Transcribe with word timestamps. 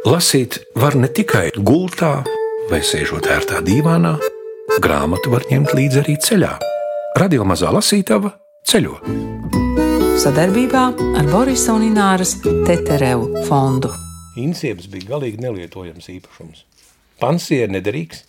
Lasīt 0.00 0.54
var 0.80 0.94
ne 0.96 1.10
tikai 1.12 1.50
gultā 1.60 2.22
vai 2.70 2.78
sēžot 2.80 3.26
ērtā 3.28 3.58
dīvānā, 3.60 4.14
grāmatu 4.80 5.28
var 5.28 5.44
ņemt 5.50 5.74
līdzi 5.76 5.98
arī 6.00 6.14
ceļā. 6.24 6.54
Radio 7.20 7.44
mazā 7.44 7.68
lasītava 7.68 8.30
ceļo. 8.64 8.94
Sadarbībā 10.22 10.84
ar 11.20 11.28
Borisa 11.28 11.74
un 11.76 11.84
Ināras 11.84 12.32
Teterevu 12.40 13.42
fondu. 13.44 13.90
Insieps 14.40 14.88
bija 14.88 15.18
galīgi 15.18 15.42
nelietojams 15.44 16.08
īpašums. 16.14 16.64
Pansija 17.20 17.68
ir 17.68 17.76
nederīgs, 17.76 18.24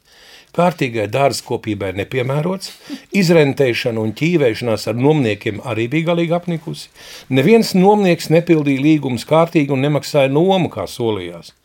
kārtīgai 0.52 1.08
dārzkopībai 1.08 1.94
nepiemērots, 2.02 2.74
izrentēšana 3.16 4.04
un 4.04 4.12
ķīvēšanās 4.12 4.90
ar 4.92 5.00
nomniekiem 5.00 5.64
arī 5.64 5.88
bija 5.96 6.12
galīgi 6.12 6.36
apnikusi. 6.36 6.92
Neviens 7.32 7.72
nomnieks 7.80 8.28
nepildīja 8.28 8.84
līgumus 8.90 9.24
kārtīgi 9.24 9.72
un 9.72 9.88
nemaksāja 9.88 10.36
nomu, 10.36 10.68
kā 10.68 10.84
solījās. 10.84 11.56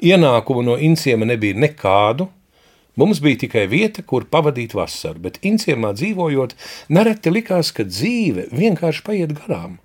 Ienākumu 0.00 0.64
no 0.64 0.76
inciema 0.80 1.28
nebija 1.28 1.58
nekādu, 1.60 2.28
Mums 3.00 3.20
bija 3.22 3.38
tikai 3.46 3.62
vieta, 3.70 4.02
kur 4.02 4.26
pavadīt 4.28 4.74
vasaru, 4.76 5.22
bet 5.24 5.38
inciemā 5.46 5.94
dzīvojot, 5.96 6.56
nereti 6.92 7.30
likās, 7.32 7.70
ka 7.72 7.86
dzīve 7.86 8.48
vienkārši 8.52 9.04
paiet 9.06 9.34
garām. 9.38 9.78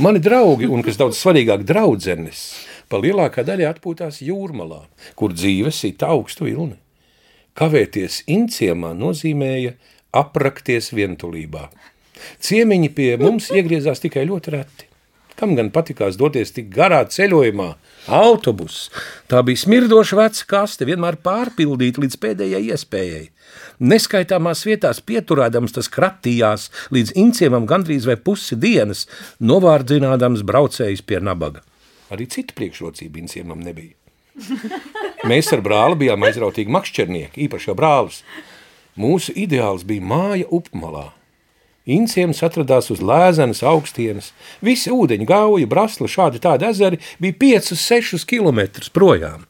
Mani 0.00 0.22
draugi, 0.22 0.68
un 0.70 0.84
kas 0.86 0.98
daudz 1.00 1.18
svarīgāk, 1.18 1.66
draudzenes, 1.68 2.44
pa 2.88 3.00
lielākā 3.02 3.44
daļa 3.46 3.74
atpūtās 3.74 4.20
jūrmalā, 4.24 4.82
kur 5.18 5.34
dzīve 5.36 5.72
sita 5.74 6.10
augstu 6.14 6.46
vilni. 6.48 6.78
Kavēties 7.58 8.22
inciemā 8.30 8.94
nozīmēja 8.96 9.74
aprakties 10.16 10.92
vientulībā. 10.96 11.68
Ciemiņi 12.40 12.92
pie 12.94 13.10
mums 13.20 13.50
iegriezās 13.52 14.02
tikai 14.04 14.24
ļoti 14.28 14.54
reti. 14.54 14.89
Kam 15.40 15.54
gan 15.56 15.70
patikās 15.72 16.18
doties 16.20 16.52
tik 16.52 16.66
garā 16.74 17.00
ceļojumā, 17.08 17.70
autobuss. 18.12 18.90
Tā 19.30 19.40
bija 19.46 19.62
smirdoša 19.62 20.18
veca 20.18 20.48
kaste, 20.50 20.84
vienmēr 20.84 21.16
pārpildīta 21.24 22.02
līdz 22.02 22.18
pēdējai 22.20 22.60
iespējai. 22.74 23.22
Neskaitāmās 23.80 24.66
vietās 24.68 25.00
pieturēdams 25.00 25.72
tas 25.78 25.88
kratījās 25.88 26.68
līdz 26.92 27.14
inciemam 27.22 27.64
gandrīz 27.70 28.04
vai 28.08 28.18
pusi 28.20 28.58
dienas, 28.60 29.06
novārdzinādams 29.40 30.44
braucējus 30.44 31.06
pie 31.08 31.22
nabaga. 31.24 31.64
Arī 32.12 32.26
cita 32.28 32.52
priekšrocība 32.58 33.22
inciemam 33.22 33.62
nebija. 33.64 33.96
Mēs 35.30 35.48
ar 35.56 35.64
brāli 35.64 36.02
bijām 36.04 36.28
aizrautīgi 36.28 36.72
makšķernieki, 36.76 37.46
īpaši 37.46 37.70
jau 37.70 37.76
brālis. 37.80 38.20
Mūsu 39.00 39.32
ideāls 39.38 39.86
bija 39.88 40.04
māja 40.04 40.48
upmalā. 40.52 41.08
Inciems 41.90 42.42
atradās 42.46 42.90
uz 42.94 43.02
lēzenes 43.02 43.64
augstienes. 43.66 44.30
Visi 44.64 44.92
ūdeņi, 44.94 45.26
gauja, 45.28 45.68
brasla, 45.70 46.08
šādi 46.10 46.42
tādi 46.42 46.68
ezeri 46.68 47.00
bija 47.22 47.38
5-6 47.40 48.26
km 48.30 48.66
projām. 48.94 49.46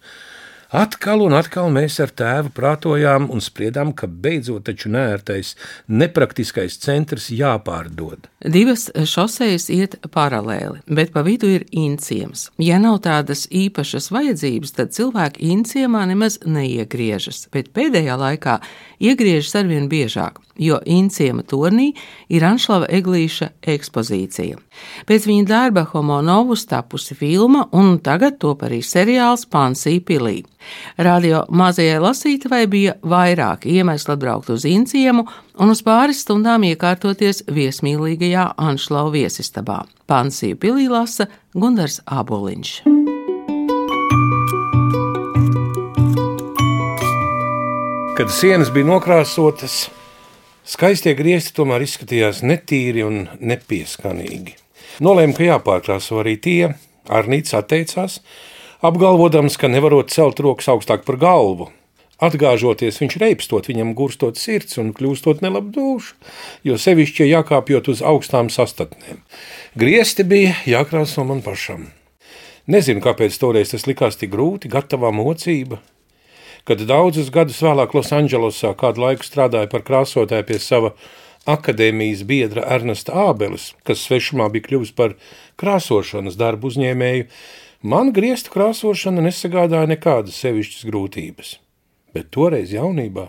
Atkal 0.71 1.25
un 1.25 1.33
atkal 1.35 1.67
mēs 1.75 1.97
ar 1.99 2.13
tēvu 2.15 2.53
prātojām 2.55 3.25
un 3.35 3.41
spriedām, 3.43 3.91
ka 3.91 4.07
beidzot 4.07 4.69
taču 4.69 4.93
nērtais, 4.95 5.57
nepraktiskais 5.91 6.77
centrs 6.79 7.27
jāpārdod. 7.35 8.29
Divas 8.47 8.87
šosejas 8.95 9.67
iet 9.75 9.97
paralēli, 10.15 10.85
bet 10.87 11.11
pa 11.11 11.25
vidu 11.27 11.51
ir 11.51 11.65
inciems. 11.75 12.53
Ja 12.63 12.79
nav 12.79 13.01
tādas 13.03 13.49
īpašas 13.51 14.13
vajadzības, 14.15 14.77
tad 14.79 14.95
cilvēki 14.95 15.51
inciemā 15.57 16.05
nemaz 16.13 16.39
neiegriežas, 16.47 17.49
bet 17.51 17.75
pēdējā 17.75 18.21
laikā 18.23 18.61
iegriežas 19.03 19.59
arvien 19.65 19.91
biežāk 19.91 20.39
jo 20.61 20.79
Inciema 20.87 21.43
tornī 21.43 21.91
ir 22.29 22.45
Anšlava 22.45 22.89
Eglīša 22.93 23.51
ekspozīcija. 23.75 24.59
Pēc 25.09 25.27
viņa 25.29 25.49
darba 25.49 25.87
Homo 25.93 26.21
Novus 26.25 26.67
tapusi 26.69 27.17
filma, 27.17 27.67
un 27.73 27.99
tagad 28.05 28.39
top 28.43 28.67
arī 28.69 28.83
seriāls 28.85 29.47
Pansī 29.51 29.99
pilī. 30.05 30.43
Radio 30.99 31.45
mazajai 31.51 32.01
lasītavai 32.03 32.65
bija 32.71 32.97
vairāk 33.03 33.67
iemeslu 33.71 34.15
atbraukt 34.15 34.51
uz 34.55 34.67
Inciemu 34.69 35.27
un 35.59 35.73
uz 35.73 35.83
pāris 35.87 36.25
stundām 36.25 36.67
iekārtoties 36.69 37.45
viesmīlīgajā 37.49 38.51
Anšlava 38.61 39.15
viesistabā. 39.15 39.85
Pansiju 40.11 40.59
pilī 40.61 40.89
lasa 40.91 41.29
Gundars 41.55 42.01
Āboliņš. 42.07 42.75
Kad 48.21 48.29
sienas 48.37 48.69
bija 48.75 48.85
nokrāsotas, 48.85 49.87
Skaistie 50.71 51.17
griezti 51.19 51.55
tomēr 51.57 51.83
izskatījās 51.83 52.45
netīri 52.47 53.03
un 53.03 53.25
nepieskanīgi. 53.41 54.53
Nolēma, 55.03 55.35
ka 55.35 55.47
jāpārkrāso 55.49 56.21
arī 56.21 56.37
tie. 56.39 56.75
Arnīts 57.11 57.57
atteicās, 57.57 58.21
apgalvodams, 58.83 59.59
ka 59.61 59.69
nevarot 59.69 60.11
celt 60.13 60.41
rokas 60.41 60.71
augstāk 60.73 61.05
par 61.07 61.21
galvu. 61.21 61.69
Atgāžoties, 62.21 62.99
viņš 63.01 63.17
reipstot 63.21 63.71
viņam 63.71 63.95
gurstot 63.97 64.37
sirds 64.37 64.77
un 64.81 64.91
kļūstot 64.97 65.41
nelabdūšu, 65.41 66.19
jo 66.69 66.77
sevišķi 66.77 67.31
jākāpjot 67.31 67.89
uz 67.89 68.03
augstām 68.05 68.51
sastatnēm. 68.53 69.23
Griezti 69.81 70.27
bija 70.29 70.53
jākrāso 70.69 71.25
man 71.25 71.41
pašam. 71.45 71.89
Nezinu, 72.71 73.01
kāpēc 73.01 73.39
toreiz 73.41 73.73
tas 73.73 73.89
likās 73.89 74.21
tik 74.21 74.35
grūti, 74.35 74.69
gatavā 74.69 75.09
mocība, 75.17 75.81
kad 76.69 76.85
daudzus 76.85 77.33
gadus 77.33 77.63
vēlāk 77.65 77.97
Losandželosā 77.97 78.75
kādu 78.79 79.07
laiku 79.07 79.25
strādāja 79.25 79.71
par 79.73 79.83
krāsotāju 79.89 80.47
pie 80.51 80.61
sava 80.61 80.93
akadēmijas 81.49 82.27
biedra 82.29 82.67
Ernesta 82.77 83.17
Ābeles, 83.31 83.71
kas 83.89 84.05
svešumā 84.05 84.51
bija 84.53 84.69
kļuvis 84.69 84.93
par 84.93 85.17
krāsošanas 85.61 86.37
darbu 86.37 86.69
uzņēmēju, 86.69 87.27
man 87.83 88.13
griestu 88.17 88.53
krāsošana 88.55 89.25
nesagādāja 89.25 89.89
nekādas 89.91 90.37
sevišķas 90.43 90.87
grūtības. 90.89 91.55
Bet 92.15 92.31
toreiz 92.35 92.75
jaunībā 92.75 93.29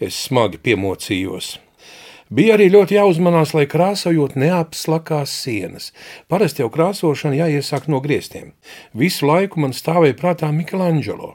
es 0.00 0.16
smagi 0.28 0.60
piemocījos. 0.62 1.58
Bija 2.32 2.56
arī 2.56 2.70
ļoti 2.72 2.96
jāuzmanās, 2.96 3.52
lai 3.52 3.66
krāsojot 3.68 4.38
neapslakās 4.40 5.34
sienas. 5.44 5.90
Parasti 6.32 6.64
jau 6.64 6.70
krāsošana 6.72 7.42
jāiesāk 7.42 7.90
no 7.92 8.00
griestiem. 8.00 8.54
Visu 8.96 9.28
laiku 9.28 9.60
man 9.60 9.76
stāvēja 9.76 10.16
prātā 10.16 10.48
Michelangelo 10.54 11.34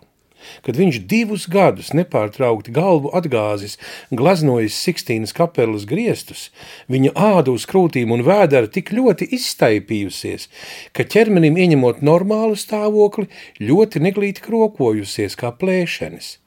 kad 0.65 0.79
viņš 0.79 0.99
divus 1.09 1.45
gadus 1.51 1.93
nepārtraukti 1.97 2.73
galvu 2.75 3.11
atgāzis, 3.17 3.77
glaznojis 4.11 4.77
Sikstīnas 4.77 5.35
kapelas 5.37 5.85
griestus, 5.89 6.47
viņa 6.91 7.13
āda 7.13 7.53
uz 7.53 7.67
krūtīm 7.69 8.11
un 8.15 8.25
vēdera 8.27 8.71
tik 8.71 8.91
ļoti 8.95 9.29
izstaipījusies, 9.37 10.49
ka 10.93 11.07
ķermenim 11.07 11.57
ieņemot 11.59 12.03
normālu 12.05 12.57
stāvokli, 12.59 13.29
ļoti 13.61 14.03
neglīti 14.07 14.43
krokojusies 14.47 15.39
kā 15.39 15.53
plēšenis. 15.55 16.37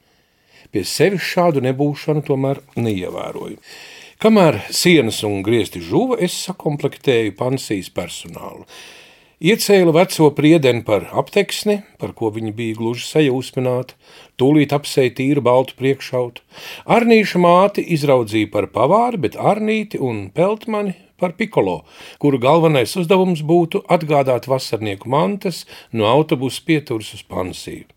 Pie 0.71 0.85
sevis 0.87 1.25
šādu 1.27 1.59
nebūšanu 1.65 2.23
tomēr 2.23 2.61
neievēroju. 2.79 3.57
Kamēr 4.21 4.59
sienas 4.69 5.23
un 5.25 5.41
griezti 5.43 5.81
žuva, 5.81 6.19
es 6.21 6.35
sakomplektēju 6.45 7.33
pansijas 7.39 7.89
personālu. 7.89 8.67
Iecēla 9.41 9.89
veco 9.95 10.27
priedeni 10.37 10.83
par 10.85 11.07
apteksni, 11.17 11.79
par 11.97 12.11
ko 12.13 12.27
viņa 12.29 12.51
bija 12.53 12.75
gluži 12.77 13.07
sajūsmināta, 13.07 13.95
tūlīt 14.37 14.75
apseja 14.77 15.09
tīru 15.17 15.41
baltu 15.41 15.73
priekšautu. 15.79 16.43
Arnīša 16.85 17.41
māti 17.41 17.81
izraudzīja 17.97 18.51
par 18.53 18.69
pavāri, 18.69 19.17
bet 19.25 19.39
Arnīti 19.41 19.97
un 19.97 20.27
Peltmani 20.29 20.93
par 21.17 21.33
pikolo, 21.41 21.79
kuru 22.21 22.37
galvenais 22.37 22.93
uzdevums 23.01 23.41
būtu 23.41 23.81
atgādāt 23.89 24.45
vasarnieku 24.45 25.09
mantas 25.09 25.65
no 25.89 26.05
autobusa 26.05 26.61
pieturas 26.61 27.09
uz 27.17 27.25
pansiju. 27.25 27.89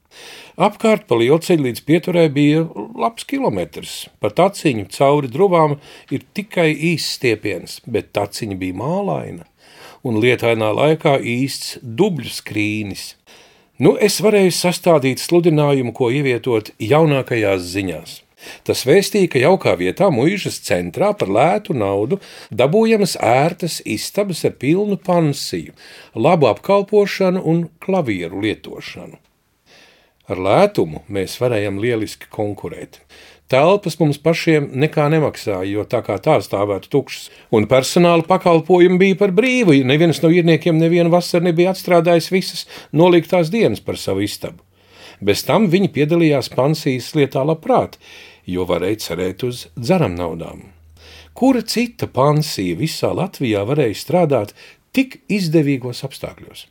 Apkārt 0.56 1.04
pa 1.10 1.20
lielceļu 1.20 1.68
līdz 1.68 1.84
pieturē 1.84 2.28
bija 2.32 2.64
labs 2.72 3.28
kilometrs. 3.28 4.06
Pa 4.16 4.32
taciņu 4.32 4.88
cauri 4.96 5.28
druvām 5.28 5.76
ir 6.08 6.24
tikai 6.32 6.70
īsts 6.94 7.18
stiepiens, 7.18 7.82
bet 7.84 8.14
taciņa 8.16 8.56
bija 8.56 8.80
mālaina 8.80 9.44
un 10.04 10.20
lietainā 10.22 10.70
laikā 10.76 11.16
īsts 11.20 11.78
dubļu 11.82 12.32
skrīnis. 12.32 13.14
Nu, 13.82 13.96
es 13.98 14.20
varēju 14.22 14.52
sastādīt 14.54 15.18
sludinājumu, 15.18 15.90
ko 15.96 16.12
ievietot 16.14 16.70
jaunākajās 16.78 17.64
ziņās. 17.72 18.20
Tas 18.64 18.84
vēstīja, 18.86 19.30
ka 19.32 19.40
jaukā 19.40 19.74
vietā 19.80 20.10
mūžas 20.12 20.60
centrā 20.66 21.10
par 21.16 21.32
lētu 21.32 21.74
naudu 21.76 22.20
dabūjamas 22.52 23.16
ērtas 23.16 23.80
istabas 23.88 24.44
ar 24.44 24.54
pilnu 24.60 24.98
pansiju, 25.00 25.74
labu 26.14 26.50
apkalpošanu 26.52 27.40
un 27.40 27.66
klavieru 27.80 28.44
lietošanu. 28.44 29.16
Ar 30.24 30.40
lētumu 30.40 31.02
mēs 31.12 31.36
varējām 31.40 31.80
lieliski 31.82 32.30
konkurēt. 32.32 33.00
Telpas 33.54 33.94
mums 34.00 34.16
pašiem 34.18 34.64
nekā 34.82 35.04
nemaksāja, 35.12 35.68
jo 35.68 35.84
tā 35.86 36.00
kā 36.02 36.16
tā 36.18 36.40
stāvētu 36.42 36.88
tukšas, 36.90 37.28
un 37.54 37.68
personāla 37.70 38.26
pakalpojumi 38.26 38.98
bija 38.98 39.18
par 39.20 39.30
brīvu. 39.36 39.76
Neviens 39.86 40.18
no 40.24 40.30
īrniekiem 40.34 40.80
nevienu 40.80 41.12
vasaru 41.12 41.46
nebija 41.46 41.70
atstrādājis 41.70 42.32
visas 42.34 42.64
noliktās 42.90 43.52
dienas 43.54 43.84
par 43.84 44.00
savu 44.00 44.26
istabu. 44.26 44.58
Bez 45.22 45.46
tam 45.46 45.68
viņi 45.70 45.92
piedalījās 45.94 46.50
pansijas 46.50 47.12
lietā 47.14 47.46
labprāt, 47.46 48.00
jo 48.50 48.66
varēja 48.66 49.04
cerēt 49.06 49.46
uz 49.46 49.68
dzeram 49.78 50.18
naudām. 50.18 50.66
Kura 51.38 51.62
cita 51.62 52.10
pansija 52.10 52.74
visā 52.82 53.14
Latvijā 53.14 53.62
varēja 53.70 54.02
strādāt 54.02 54.58
tik 54.90 55.20
izdevīgos 55.30 56.02
apstākļos? 56.10 56.66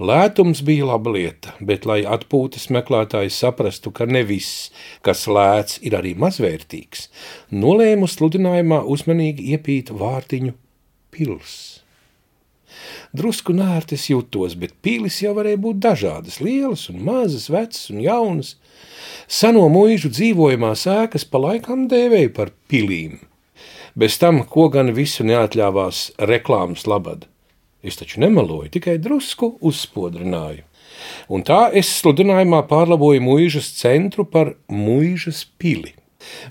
Lētums 0.00 0.62
bija 0.64 0.86
laba 0.88 1.12
lieta, 1.12 1.50
bet, 1.60 1.84
lai 1.84 1.98
atpūtas 2.08 2.70
meklētājs 2.72 3.36
saprastu, 3.42 3.90
ka 3.92 4.06
ne 4.08 4.22
viss, 4.24 4.70
kas 5.04 5.26
lēts, 5.28 5.76
ir 5.84 5.92
arī 5.98 6.14
mazvērtīgs, 6.16 7.10
nolēmu 7.52 8.08
sludinājumā 8.08 8.78
uzmanīgi 8.94 9.50
iepīt 9.52 9.92
vārtiņu 9.92 10.54
pils. 11.12 11.58
Drusku 13.12 13.52
nērti 13.52 13.98
es 13.98 14.06
jutos, 14.08 14.54
bet 14.56 14.72
pīlis 14.80 15.18
jau 15.20 15.34
varēja 15.36 15.60
būt 15.66 15.82
dažādas, 15.84 16.38
lielas 16.40 16.86
un 16.88 17.02
mazas, 17.04 17.50
vecas 17.52 17.90
un 17.92 18.00
jaunas. 18.00 18.54
Seno 19.28 19.66
mūžu 19.68 20.08
dzīvojamās 20.14 20.86
ēkas 20.88 21.26
pa 21.28 21.42
laikam 21.44 21.90
dēvēja 21.92 22.32
par 22.40 22.54
pilīm. 22.72 23.18
Bez 23.98 24.16
tam, 24.22 24.46
ko 24.48 24.70
gan 24.72 24.94
visu 24.96 25.28
neatļāvās 25.28 26.06
reklāmas 26.30 26.86
labad. 26.88 27.26
Es 27.82 27.96
taču 27.96 28.20
nemeloju, 28.20 28.68
tikai 28.76 28.98
drusku 29.00 29.54
uzspodrināju. 29.64 30.66
Un 31.32 31.44
tā 31.46 31.70
es 31.76 31.88
sludinājumā 32.00 32.60
pārlaboju 32.68 33.22
mūžas 33.24 33.70
centru 33.78 34.26
par 34.28 34.54
mūžas 34.68 35.46
pili. 35.58 35.94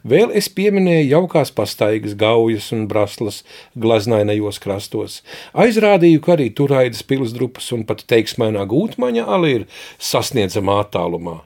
Vēl 0.01 0.31
es 0.33 0.47
pieminēju 0.49 1.11
jaukās 1.11 1.51
pastaigas, 1.53 2.15
gaujas 2.17 2.71
un 2.73 2.87
braslas 2.89 3.43
glaznainajos 3.77 4.57
krastos. 4.63 5.19
Aizrādīju, 5.53 6.23
ka 6.25 6.33
arī 6.33 6.49
turaidas 6.57 7.03
pilsdrupas 7.05 7.69
un 7.77 7.85
pat 7.89 8.01
teiksmainā 8.09 8.65
gūtmaņa 8.69 9.27
ali 9.29 9.53
ir 9.59 9.67
sasniedzamā 10.01 10.79
attālumā. 10.85 11.43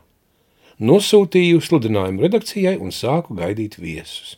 Nosūtīju 0.79 1.59
sludinājumu 1.63 2.23
redakcijai 2.23 2.77
un 2.79 2.95
sāku 2.95 3.35
gaidīt 3.37 3.77
viesus. 3.79 4.37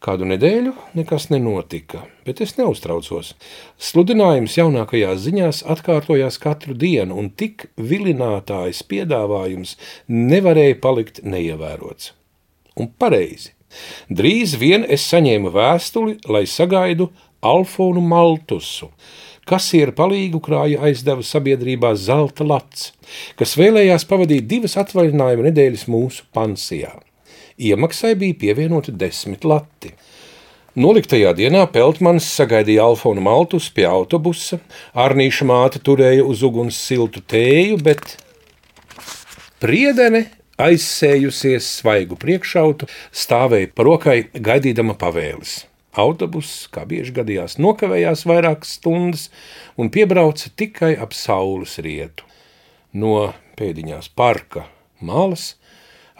Kādu 0.00 0.24
nedēļu 0.24 0.70
nekas 0.96 1.26
nenotika, 1.28 2.06
bet 2.24 2.38
es 2.40 2.54
neuztraucos. 2.56 3.34
Sludinājums 3.76 4.54
jaunākajās 4.56 5.18
ziņās 5.26 5.58
atkārtojās 5.74 6.38
katru 6.40 6.72
dienu, 6.72 7.18
un 7.20 7.28
tik 7.28 7.66
vilinātājs 7.76 8.80
piedāvājums 8.88 9.74
nevarēja 10.08 10.78
palikt 10.80 11.20
neievērots. 11.20 12.14
Un 12.80 12.88
pareizi. 12.96 13.52
Drīz 14.08 14.56
vien 14.62 14.88
es 14.88 15.04
saņēmu 15.10 15.52
vēstuli, 15.52 16.16
lai 16.32 16.46
sagaidu 16.48 17.10
Alfonu 17.44 18.00
Maltusu, 18.00 18.88
kasieru 19.44 19.92
palīgu 20.00 20.40
krāja 20.40 20.80
aizdeva 20.88 21.20
sabiedrībā 21.20 21.92
Zelta 22.00 22.48
Lats, 22.48 22.94
kas 23.36 23.52
vēlējās 23.60 24.08
pavadīt 24.08 24.48
divas 24.48 24.80
atvaļinājuma 24.80 25.50
nedēļas 25.50 25.86
mūsu 25.92 26.24
pansijā. 26.32 26.96
Iemaksai 27.60 28.14
bija 28.16 28.38
pievienoti 28.40 28.94
desmit 28.96 29.44
lati. 29.44 29.92
Noliktajā 30.80 31.34
dienā 31.36 31.66
Peltmans 31.68 32.24
sagaidīja 32.38 32.86
Alfonu 32.88 33.20
Maltus 33.20 33.66
pie 33.74 33.84
autobusa, 33.84 34.60
Arnīša 34.96 35.44
māte 35.50 35.82
turēja 35.84 36.24
uz 36.24 36.44
uguns 36.46 36.78
siltu 36.80 37.20
tēju, 37.20 37.76
bet 37.84 38.14
priedene 39.60 40.30
aizsējusies 40.60 41.68
svaigu 41.82 42.16
priekšautu, 42.20 42.88
stāvēja 43.12 43.72
par 43.74 43.90
rokai 43.90 44.16
gaidīdama 44.32 44.96
pavēles. 45.00 45.64
Autobuss, 46.00 46.64
kā 46.72 46.86
bieži 46.88 47.12
gadījās, 47.16 47.58
nokavējās 47.60 48.24
vairākas 48.30 48.76
stundas 48.78 49.28
un 49.76 49.90
piebrauca 49.92 50.52
tikai 50.56 50.94
ap 50.96 51.12
saules 51.18 51.76
rietu. 51.82 52.24
No 52.96 53.32
pēdiņās 53.58 54.14
parka 54.16 54.68
malas 55.04 55.56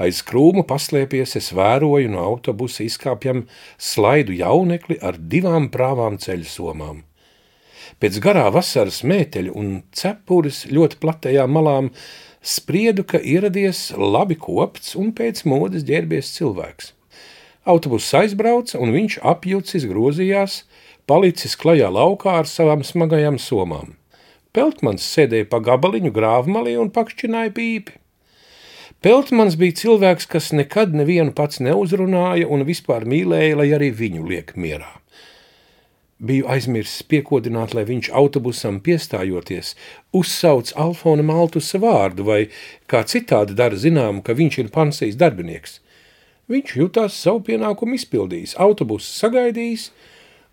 Aiz 0.01 0.23
krūma 0.25 0.63
paslēpies, 0.65 1.35
es 1.37 1.51
vēroju 1.53 2.09
no 2.15 2.23
autobusa 2.25 2.87
izkāpjam 2.87 3.43
slaidu 3.77 4.33
jaunekli 4.33 4.97
ar 5.05 5.19
divām 5.21 5.69
prāvām 5.75 6.17
ceļu 6.23 6.49
somām. 6.49 7.03
Pēc 8.01 8.17
garā 8.25 8.47
vasaras 8.55 9.03
mēteļu 9.05 9.53
un 9.61 9.75
cepures 9.93 10.63
ļoti 10.73 10.97
platajām 11.03 11.53
malām 11.53 11.91
spriedu, 12.41 13.05
ka 13.05 13.21
ieradies 13.21 13.91
labi 13.93 14.39
kopts 14.41 14.97
un 14.97 15.13
pēc 15.13 15.45
modes 15.45 15.85
ģērbies 15.85 16.33
cilvēks. 16.39 16.95
Autobuss 17.69 18.17
aizbrauca, 18.17 18.81
un 18.81 18.97
viņš 18.97 19.21
apjucis 19.21 19.85
grozījās, 19.91 20.63
palicis 21.05 21.59
klajā 21.61 21.93
laukā 21.93 22.41
ar 22.41 22.49
savām 22.49 22.81
smagajām 22.87 23.37
somām. 23.37 23.99
Peltmans 24.57 25.05
sēdēja 25.05 25.51
pa 25.53 25.61
gabaliņu 25.61 26.17
grāvmalī 26.17 26.79
un 26.81 26.89
pakšķināja 26.95 27.53
pīpi. 27.53 28.00
Peltmans 29.01 29.55
bija 29.57 29.73
cilvēks, 29.81 30.27
kas 30.29 30.51
nekad 30.53 30.91
nevienu 30.93 31.33
pats 31.33 31.63
neuzrunāja 31.65 32.45
un 32.53 32.67
vispār 32.69 33.07
mīlēja, 33.09 33.55
lai 33.57 33.71
arī 33.73 33.89
viņu 33.97 34.27
liek 34.29 34.53
mierā. 34.61 34.91
Biju 36.21 36.45
aizmirsis 36.53 37.07
piekodināt, 37.09 37.73
lai 37.73 37.87
viņš 37.89 38.11
autobusam 38.13 38.77
piestājoties, 38.85 39.73
uzsauc 40.13 40.75
Alfona 40.77 41.25
Maltusa 41.25 41.81
vārdu 41.81 42.27
vai 42.29 42.43
kā 42.93 43.01
citādi 43.09 43.57
dara 43.57 43.81
zināmu, 43.81 44.21
ka 44.21 44.37
viņš 44.37 44.61
ir 44.61 44.69
pansijas 44.75 45.17
darbinieks. 45.17 45.79
Viņš 46.53 46.77
jutās 46.83 47.17
savu 47.17 47.41
pienākumu 47.49 47.97
izpildījis, 47.97 48.59
autobusu 48.61 49.09
sagaidījis, 49.17 49.89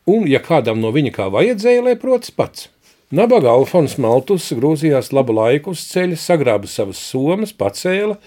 un, 0.07 0.23
ja 0.23 0.39
kādam 0.39 0.79
no 0.79 0.95
viņa 0.95 1.11
kā 1.19 1.27
vajadzēja, 1.35 1.83
lai 1.89 1.99
prots 1.99 2.31
pats. 2.31 2.69
Nabaga 3.07 3.53
Alfons 3.55 3.93
Maltus 4.03 4.49
grozījās 4.51 5.13
labu 5.15 5.31
laiku 5.31 5.71
uz 5.71 5.79
ceļa, 5.87 6.17
sagrāba 6.19 6.67
savas 6.67 6.99
somas, 6.99 7.53
pacēla, 7.55 8.17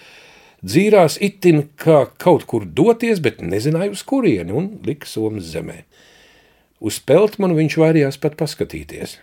dzīrās 0.65 1.19
itin 1.21 1.67
kā 1.77 2.07
kaut 2.17 2.47
kur 2.49 2.65
doties, 2.65 3.19
bet 3.21 3.43
nezināja 3.45 3.93
uz 3.93 4.01
kurieni 4.09 4.55
un 4.57 4.71
lika 4.87 5.05
somas 5.05 5.51
zemē. 5.53 5.83
Uz 6.81 6.97
peltmanu 7.05 7.59
viņš 7.59 7.77
vairījās 7.83 8.17
pat 8.23 8.39
paskatīties. 8.41 9.19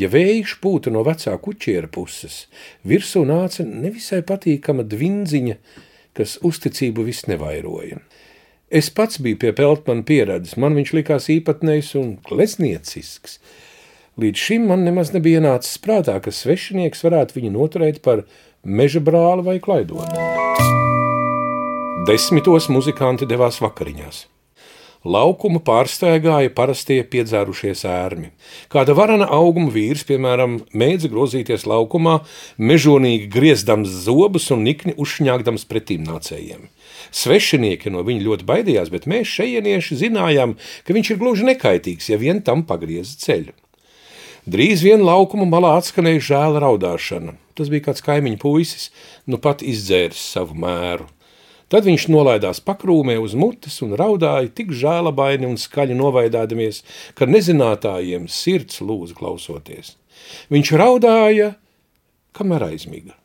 Ja 0.00 0.08
vējš 0.08 0.56
pūta 0.64 0.88
no 0.94 1.04
vecā 1.04 1.36
kuķiera 1.44 1.92
puses, 1.92 2.46
virsū 2.88 3.26
nāca 3.28 3.68
nevisai 3.68 4.22
patīkama 4.24 4.86
dvindziņa, 4.88 5.58
kas 6.16 6.38
uzticību 6.40 7.04
vis 7.10 7.26
nevairoja. 7.28 8.00
Es 8.72 8.88
pats 8.88 9.20
biju 9.20 9.42
pie 9.44 9.52
peltmana 9.60 10.08
pieredzes, 10.08 10.56
man 10.56 10.72
viņš 10.80 10.96
likās 11.02 11.28
īpatnējs 11.36 11.92
un 12.00 12.16
glezniecisks– 12.24 13.36
Līdz 14.14 14.38
šim 14.38 14.68
man 14.70 14.84
nemaz 14.86 15.08
nebija 15.10 15.40
nācis 15.42 15.74
prātā, 15.82 16.20
ka 16.22 16.30
svešinieks 16.30 17.00
varētu 17.02 17.34
viņu 17.34 17.48
noturēt 17.56 17.96
par 18.04 18.20
meža 18.62 19.00
brāli 19.02 19.42
vai 19.42 19.56
klaidoni. 19.58 20.20
Desmitos 22.06 22.68
muzikanti 22.70 23.26
devās 23.26 23.58
vakariņās. 23.64 24.20
Laukumu 25.04 25.58
pārsteigāja 25.66 26.52
parastie 26.54 27.00
piedzērušies 27.10 27.82
ērmi. 27.90 28.30
Kāda 28.72 28.94
varana 28.96 29.26
auguma 29.34 29.74
vīrs, 29.74 30.06
piemēram, 30.06 30.60
mēdza 30.70 31.10
grozīties 31.10 31.66
laukumā, 31.68 32.20
mežonīgi 32.56 33.26
griezdams 33.34 33.98
zobus 34.06 34.46
un 34.54 34.62
nikni 34.68 34.94
uzšņāgdams 34.94 35.66
pretīm 35.68 36.06
nācējiem. 36.06 36.70
Svešinieki 37.10 37.92
no 37.92 38.06
viņa 38.06 38.28
ļoti 38.30 38.48
baidījās, 38.48 38.94
bet 38.94 39.10
mēs 39.10 39.34
šejienieši 39.40 40.00
zinājām, 40.06 40.54
ka 40.86 40.96
viņš 40.96 41.12
ir 41.12 41.20
gluži 41.20 41.50
nekaitīgs, 41.50 42.12
ja 42.14 42.22
vien 42.22 42.40
tam 42.46 42.62
pagrieza 42.70 43.18
ceļu. 43.26 43.58
Drīz 44.44 44.82
vien 44.84 45.00
laukuma 45.00 45.46
malā 45.48 45.70
atskanēja 45.78 46.20
žēla 46.26 46.60
raudāšana. 46.66 47.32
Tas 47.56 47.70
bija 47.72 47.86
kāds 47.86 48.04
kaimiņu 48.04 48.36
puisis, 48.42 48.90
nu 49.24 49.38
pat 49.40 49.62
izdzēris 49.64 50.20
savu 50.34 50.58
mēru. 50.60 51.06
Tad 51.72 51.86
viņš 51.88 52.04
nolaidās 52.12 52.60
pakrūmē 52.60 53.16
uz 53.22 53.32
mutes 53.40 53.78
un 53.86 53.94
raudāja 53.96 54.50
tik 54.52 54.74
žēlabaini 54.76 55.48
un 55.48 55.56
skaļi 55.58 55.96
novaidādamies, 55.96 56.82
ka 57.16 57.24
nezinātājiem 57.24 58.26
sirds 58.28 58.82
lūdz 58.84 59.14
klausoties. 59.16 59.94
Viņš 60.52 60.74
raudāja, 60.76 61.54
kamēr 62.36 62.66
aizmiga, 62.68 63.16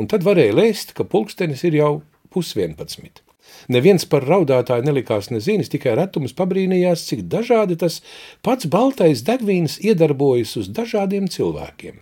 un 0.00 0.08
tad 0.08 0.24
varēja 0.24 0.56
lēst, 0.56 0.96
ka 0.96 1.04
pulkstenis 1.04 1.66
ir 1.68 1.76
jau 1.82 1.92
pusvienpadsmit. 2.32 3.20
Neviens 3.68 4.06
par 4.08 4.26
raudātāju 4.26 4.86
nelikās 4.86 5.30
nezinis, 5.30 5.70
tikai 5.72 5.96
retums 5.98 6.34
pabrīnījās, 6.38 7.06
cik 7.10 7.26
dažādi 7.32 7.78
tas 7.78 8.00
pats 8.42 8.66
baltais 8.70 9.22
degvīns 9.26 9.78
iedarbojas 9.84 10.56
uz 10.58 10.72
dažādiem 10.72 11.28
cilvēkiem. 11.30 12.00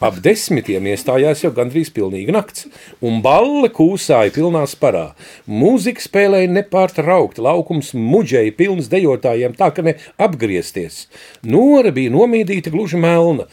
Ap 0.00 0.16
desmitiem 0.24 0.86
iestājās 0.88 1.42
jau 1.44 1.50
gandrīz 1.52 1.90
pilnīga 1.92 2.32
nakts, 2.32 2.64
un 3.04 3.18
balle 3.20 3.68
kūsāja 3.76 4.32
pilnā 4.32 4.62
sparā. 4.64 5.10
Mūzika 5.44 6.00
spēlēja 6.00 6.48
nepārtraukti, 6.54 7.42
laukums 7.44 7.92
muģēja 7.92 8.54
pilns 8.56 8.88
dejotājiem 8.88 9.58
tā, 9.58 9.68
ka 9.76 9.84
ne 9.84 9.98
apgriezties. 10.16 11.02
Nora 11.44 11.92
bija 11.92 12.14
nomīdīta 12.16 12.72
gluži 12.72 12.96
melna, 13.02 13.44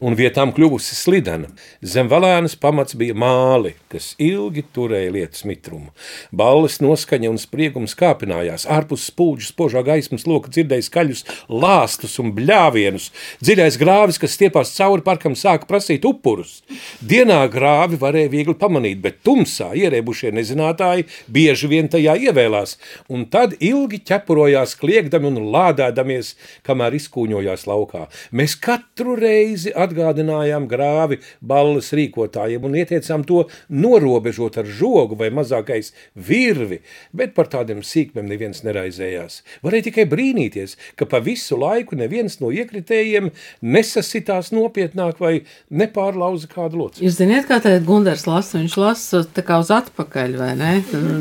un 0.00 0.16
vietām 0.18 0.52
kļuvusi 0.56 0.96
slidena. 0.96 1.50
Zem 1.84 2.10
valēnas 2.10 2.56
pamats 2.60 2.96
bija 2.98 3.16
māli, 3.16 3.74
kas 3.92 4.12
ilgi 4.22 4.64
turēja 4.74 5.12
lietas 5.14 5.44
mitrumu. 5.48 5.92
Balles 6.36 6.78
noskaņa 6.84 7.30
un 7.32 7.40
spriegums 7.40 7.96
kāpinājās, 7.98 8.66
ārpus 8.70 9.06
spūģu 9.10 9.50
spožā 9.50 9.82
gaismas 9.86 10.26
loka 10.28 10.52
dzirdēja 10.52 10.88
skaļus 10.88 11.24
lāstus 11.48 12.18
un 12.22 12.32
bļāvienus. 12.36 13.10
Dziļais 13.44 13.78
grāvis, 13.80 14.20
kas 14.22 14.36
stiepās 14.36 14.74
cauri 14.76 15.04
parkam, 15.06 15.36
sāka 15.38 15.68
prasīt 15.68 16.06
upurus. 16.08 16.60
Dienā 17.00 17.42
grāvi 17.52 17.98
varēja 18.00 18.32
viegli 18.32 18.56
pamanīt, 18.58 19.00
bet 19.04 19.22
tumsā 19.26 19.72
ierēbušie 19.78 20.32
nezinātāji 20.36 21.06
bieži 21.32 21.70
vien 21.70 21.90
tajā 21.92 22.16
ievēlās, 22.28 22.76
un 23.12 23.26
tad 23.32 23.56
ilgi 23.60 24.02
ķepurojās 24.06 24.76
kliegdami 24.80 25.30
un 25.32 25.50
lādēdamies, 25.54 26.34
kamēr 26.66 26.96
izkūņojās 26.98 27.66
laukā. 27.68 28.06
Mēs 28.36 28.56
katru 28.60 29.16
reizi 29.18 29.72
atgādinājām 29.86 30.68
grāvi 30.70 31.20
balles 31.40 31.92
rīkotājiem 31.96 32.66
un 32.66 32.76
ieteicām 32.78 33.24
to 33.26 33.44
norobežot 33.72 34.58
ar 34.60 34.68
žogu 34.68 35.18
vai 35.18 35.30
mazākais 35.34 35.92
virvi, 36.14 36.80
bet 37.16 37.34
par 37.36 37.50
tādiem 37.52 37.82
sīkmēm 37.86 38.28
neviens 38.30 38.62
neraizējās. 38.66 39.40
Varēja 39.64 39.88
tikai 39.90 40.06
brīnīties, 40.10 40.76
ka 40.98 41.08
pa 41.10 41.20
visu 41.24 41.58
laiku 41.60 41.98
neviens 41.98 42.38
no 42.42 42.52
iekritējiem 42.54 43.30
nesasitās 43.64 44.52
nopietnāk 44.54 45.20
vai 45.22 45.34
nepārlauza 45.70 46.50
kādu 46.52 46.82
locu. 46.82 47.04
Jūs 47.04 47.18
zināt, 47.20 47.48
kā 47.48 47.60
tagad 47.62 47.86
Gundars 47.88 48.26
lasa, 48.28 48.60
viņš 48.60 48.78
lasa 48.80 49.22
tā 49.36 49.44
kā 49.46 49.60
uz 49.62 49.72
atpakaļ, 49.74 50.36
vai 50.40 50.52
ne? 50.58 50.72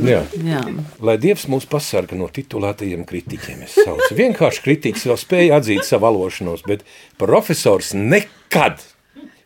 Jā. 0.05 0.21
Jā. 0.45 0.63
Lai 1.05 1.17
Dievs 1.21 1.47
mūs 1.51 1.67
pasarga 1.69 2.17
no 2.19 2.29
titulētajiem 2.31 3.05
kritiķiem, 3.07 3.65
es 3.65 3.77
saucu. 3.79 4.11
Vienkārši 4.17 4.65
kritiķis 4.65 5.07
vēl 5.09 5.21
spēja 5.21 5.59
atzīt 5.59 5.87
savu 5.87 6.05
valošanos, 6.07 6.65
bet 6.67 6.85
profesors 7.21 7.93
nekad 7.97 8.44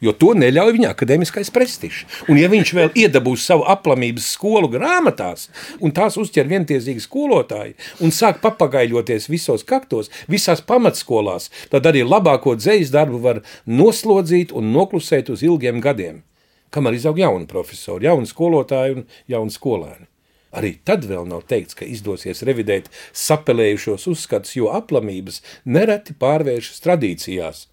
jo 0.03 0.13
to 0.15 0.33
neļauj 0.37 0.73
viņa 0.77 0.91
akadēmiskais 0.93 1.51
prestižs. 1.53 2.03
Un, 2.27 2.39
ja 2.39 2.49
viņš 2.51 2.73
vēl 2.75 2.91
iedabūs 3.03 3.45
savu 3.49 3.65
aplamības 3.69 4.29
skolu 4.35 4.69
grāmatās, 4.71 5.47
un 5.83 5.93
tās 5.95 6.17
uzķer 6.19 6.49
vientiesīgi 6.49 7.03
skolotāji, 7.03 7.75
un 8.03 8.13
sāk 8.15 8.41
papagaļoties 8.43 9.29
visos 9.31 9.65
kaktos, 9.67 10.11
visās 10.31 10.63
pamatskolās, 10.65 11.49
tad 11.71 11.89
arī 11.89 12.05
labāko 12.07 12.55
dzējas 12.59 12.93
darbu 12.95 13.21
var 13.23 13.43
noslodzīt 13.65 14.53
un 14.55 14.71
noklusēt 14.75 15.31
uz 15.33 15.43
ilgiem 15.45 15.83
gadiem. 15.83 16.23
Kamēr 16.69 16.99
izaug 16.99 17.17
jauni 17.17 17.49
profesori, 17.49 18.05
jauni 18.05 18.29
skolotāji 18.29 18.99
un 18.99 19.07
jauni 19.31 19.53
skolēni. 19.53 20.05
Arī 20.49 20.79
tad 20.85 21.03
vēl 21.05 21.27
nav 21.29 21.43
teikts, 21.49 21.75
ka 21.77 21.85
izdosies 21.85 22.41
revidēt 22.45 22.87
sapelējušos 23.13 24.07
uzskatus, 24.09 24.55
jo 24.57 24.71
aplamības 24.73 25.43
nereti 25.65 26.15
pārvēršas 26.17 26.81
tradīcijās. 26.85 27.67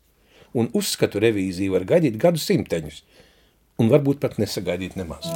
Un 0.57 0.71
uzskatu 0.73 1.21
revīziju 1.21 1.75
var 1.77 1.85
gaidīt 1.85 2.17
gadu 2.23 2.41
simteņus, 2.41 3.03
un 3.83 3.91
varbūt 3.93 4.21
pat 4.23 4.39
nesagaidīt 4.41 4.97
nemaz. 4.97 5.27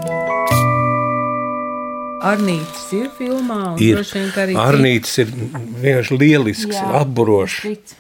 Arnītis 2.21 2.87
ir 2.97 3.07
filmā, 3.17 3.59
un 3.75 3.79
Ir. 3.81 3.97
droši 3.97 4.19
vien, 4.19 4.31
arī 4.43 4.57
Arnītis 4.61 5.15
ir 5.23 5.31
vienkārši 5.33 6.19
lielisks, 6.21 6.77
Jā. 6.77 6.87
apburošs. 7.01 7.61
Tic. 7.65 7.95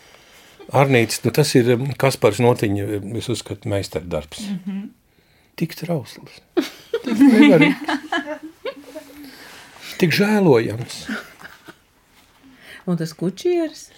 Arnītis, 0.76 1.22
nu 1.24 1.32
tas 1.34 1.50
ir 1.58 1.70
um, 1.74 1.86
Kaspars 1.98 2.38
Notiņa, 2.44 3.00
es 3.18 3.28
uzskatu, 3.32 3.68
meistardarbs. 3.72 4.40
Mm 4.44 4.56
Mhm. 4.56 4.70
-hmm. 4.70 4.88
Tik 5.60 5.74
trausls, 5.76 6.36
tik 7.04 7.18
nevarīgs, 7.20 7.74
tik 9.98 10.10
žēlojams. 10.16 10.94
Un 12.86 12.96
tas 12.96 13.12
kučieris? 13.12 13.90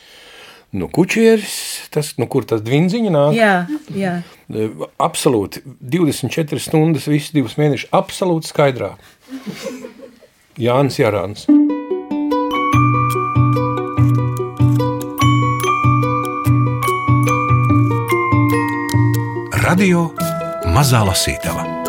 Nu, 0.73 0.88
kučieris, 0.88 1.81
tas, 1.92 2.14
nu, 2.20 2.28
kur 2.30 2.46
tas 2.49 2.62
dvinziņa 2.64 3.12
nāk, 3.12 3.37
Jā, 3.37 3.52
jā. 3.96 4.14
E, 4.52 4.68
absolūti 5.02 5.62
24 5.64 6.62
stundas, 6.62 7.08
visus 7.11 7.34
divus 7.37 7.58
mēnešus, 7.61 7.90
absolūti 7.96 8.50
skaidrā. 8.52 8.94
Jānis 10.61 11.00
Jārāns. 11.00 11.46
Radio 19.62 20.11
Mazā 20.75 21.00
Lasītava. 21.06 21.81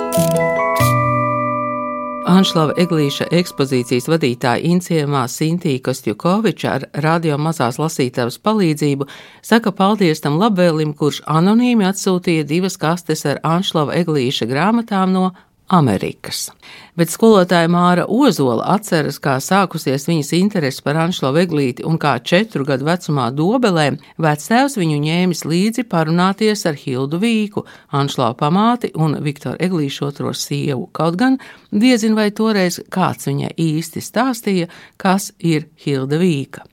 Anšlava 2.34 2.74
Eglīša 2.82 3.28
ekspozīcijas 3.38 4.08
vadītāja 4.10 4.64
Inciemā 4.66 5.28
Sintīja 5.30 5.84
Kostjukoviča 5.86 6.72
ar 6.72 6.86
radio 7.06 7.36
mazās 7.38 7.78
lasītavas 7.78 8.40
palīdzību 8.42 9.06
saka 9.46 9.74
paldies 9.78 10.24
tam 10.24 10.40
labvēlim, 10.42 10.96
kurš 10.98 11.20
anonīmi 11.30 11.86
atsūtīja 11.92 12.48
divas 12.50 12.80
kastes 12.82 13.22
ar 13.30 13.42
Anšlava 13.46 13.94
Eglīša 14.00 14.48
grāmatām 14.50 15.14
no 15.14 15.28
Amerikas. 15.74 16.52
Bet 16.94 17.10
skolotāja 17.10 17.70
Māra 17.72 18.04
Ozola 18.06 18.68
atceras, 18.76 19.18
kā 19.22 19.40
sākusies 19.42 20.06
viņas 20.06 20.30
interese 20.38 20.84
par 20.86 21.00
Anšlo 21.02 21.32
Veglīti 21.34 21.86
un 21.90 21.98
kā 22.02 22.14
četru 22.22 22.66
gadu 22.68 22.86
vecumā 22.86 23.32
dobelē 23.34 23.88
vectēvs 24.22 24.78
viņu 24.78 25.00
ņēmis 25.08 25.42
līdzi 25.50 25.88
parunāties 25.90 26.66
ar 26.70 26.78
Hildu 26.78 27.18
Vīku, 27.24 27.66
Anšlo 27.98 28.30
pamāti 28.38 28.92
un 28.94 29.18
Viktoru 29.26 29.58
Eglīšu 29.66 30.06
otro 30.12 30.36
sievu. 30.38 30.86
Kaut 30.94 31.18
gan 31.18 31.40
diezin 31.72 32.14
vai 32.20 32.30
toreiz 32.30 32.78
kāds 32.94 33.32
viņai 33.32 33.56
īsti 33.58 34.06
stāstīja, 34.06 34.70
kas 35.02 35.32
ir 35.40 35.68
Hilda 35.86 36.22
Vīka. 36.22 36.68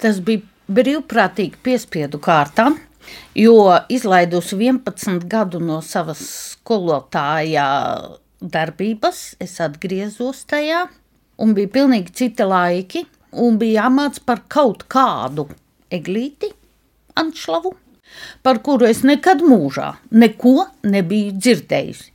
Tas 0.00 0.24
bija 0.24 0.40
brīvprātīgi 0.72 1.60
piespiedu 1.62 2.18
kārtā, 2.24 2.70
jo 3.34 3.56
izlaidusi 3.88 4.56
11 4.56 5.26
gadu 5.30 5.60
no 5.60 5.80
savas 5.82 6.22
skolotāja 6.54 7.66
darbības, 8.40 9.36
es 9.40 9.56
atgriezos 9.64 10.44
tajā, 10.50 10.86
un 11.40 11.54
bija 11.56 11.72
pilnīgi 11.78 12.14
cita 12.14 12.46
laiki, 12.48 13.04
un 13.32 13.58
bija 13.58 13.84
jāmāc 13.84 14.20
par 14.26 14.44
kaut 14.48 14.84
kādu 14.92 15.48
eglīti, 15.94 16.50
anšlavu, 17.18 17.74
par 18.42 18.60
kuru 18.62 18.86
es 18.86 19.02
nekad 19.06 19.42
mūžā 19.42 19.94
neko 20.14 20.68
nebiju 20.86 21.34
dzirdējusi. 21.38 22.12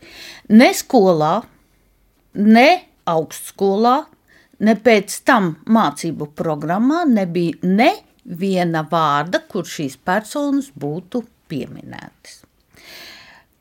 Ne 0.56 0.70
skolā, 0.76 1.34
ne 2.40 2.70
augstskolā, 3.10 3.98
ne 4.60 4.76
pēc 4.76 5.22
tam 5.28 5.54
mācību 5.68 6.32
programmā 6.38 7.06
nebija 7.10 7.60
neviena 8.30 8.86
vārda, 8.90 9.42
kur 9.50 9.66
šīs 9.66 9.98
personas 9.98 10.70
būtu 10.76 11.24
pieminētas. 11.50 12.44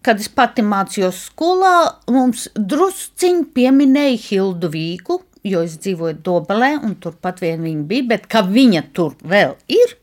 Kad 0.03 0.21
es 0.21 0.29
pati 0.29 0.63
mācījos 0.63 1.25
skolā, 1.29 2.01
mums 2.11 2.49
drusciņi 2.55 3.49
pieminēja 3.55 4.19
Hildu 4.29 4.71
Vīku, 4.73 5.23
jo 5.45 5.63
es 5.65 5.79
dzīvoju 5.83 6.21
Dobelē, 6.25 6.79
un 6.85 6.95
turpat 7.01 7.41
vien 7.41 7.63
viņa 7.65 7.85
bija, 7.89 8.09
bet 8.15 8.29
ka 8.31 8.45
viņa 8.47 8.85
tur 8.93 9.17
vēl 9.25 9.57
ir, 9.69 9.97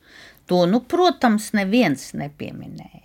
to, 0.49 0.65
nu, 0.69 0.81
protams, 0.81 1.53
neviens 1.53 2.11
nepieminēja. 2.13 3.01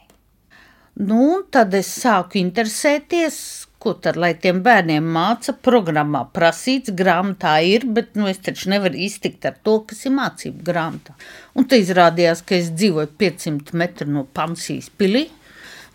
Nu, 1.00 1.43
tad 1.49 1.73
es 1.75 1.88
sāku 2.02 2.40
interesēties, 2.40 3.69
ko 3.80 3.94
tad, 3.96 4.18
lai 4.20 4.34
tiem 4.37 4.60
bērniem 4.64 5.06
māca, 5.14 5.54
programmā 5.66 6.26
prasīts, 6.37 6.92
grāmatā 6.96 7.54
ir, 7.64 7.87
bet 7.96 8.12
nu, 8.18 8.28
es 8.28 8.42
taču 8.44 8.68
nevaru 8.72 9.00
iztikt 9.06 9.46
ar 9.49 9.56
to, 9.64 9.78
kas 9.88 10.04
ir 10.04 10.14
mācību 10.18 10.66
grāmatā. 10.66 11.16
Un 11.56 11.64
tad 11.64 11.80
izrādījās, 11.80 12.44
ka 12.44 12.58
es 12.58 12.68
dzīvoju 12.76 13.14
500 13.20 13.80
metru 13.80 14.10
no 14.12 14.26
Pansijas 14.37 14.90
pilī, 15.00 15.26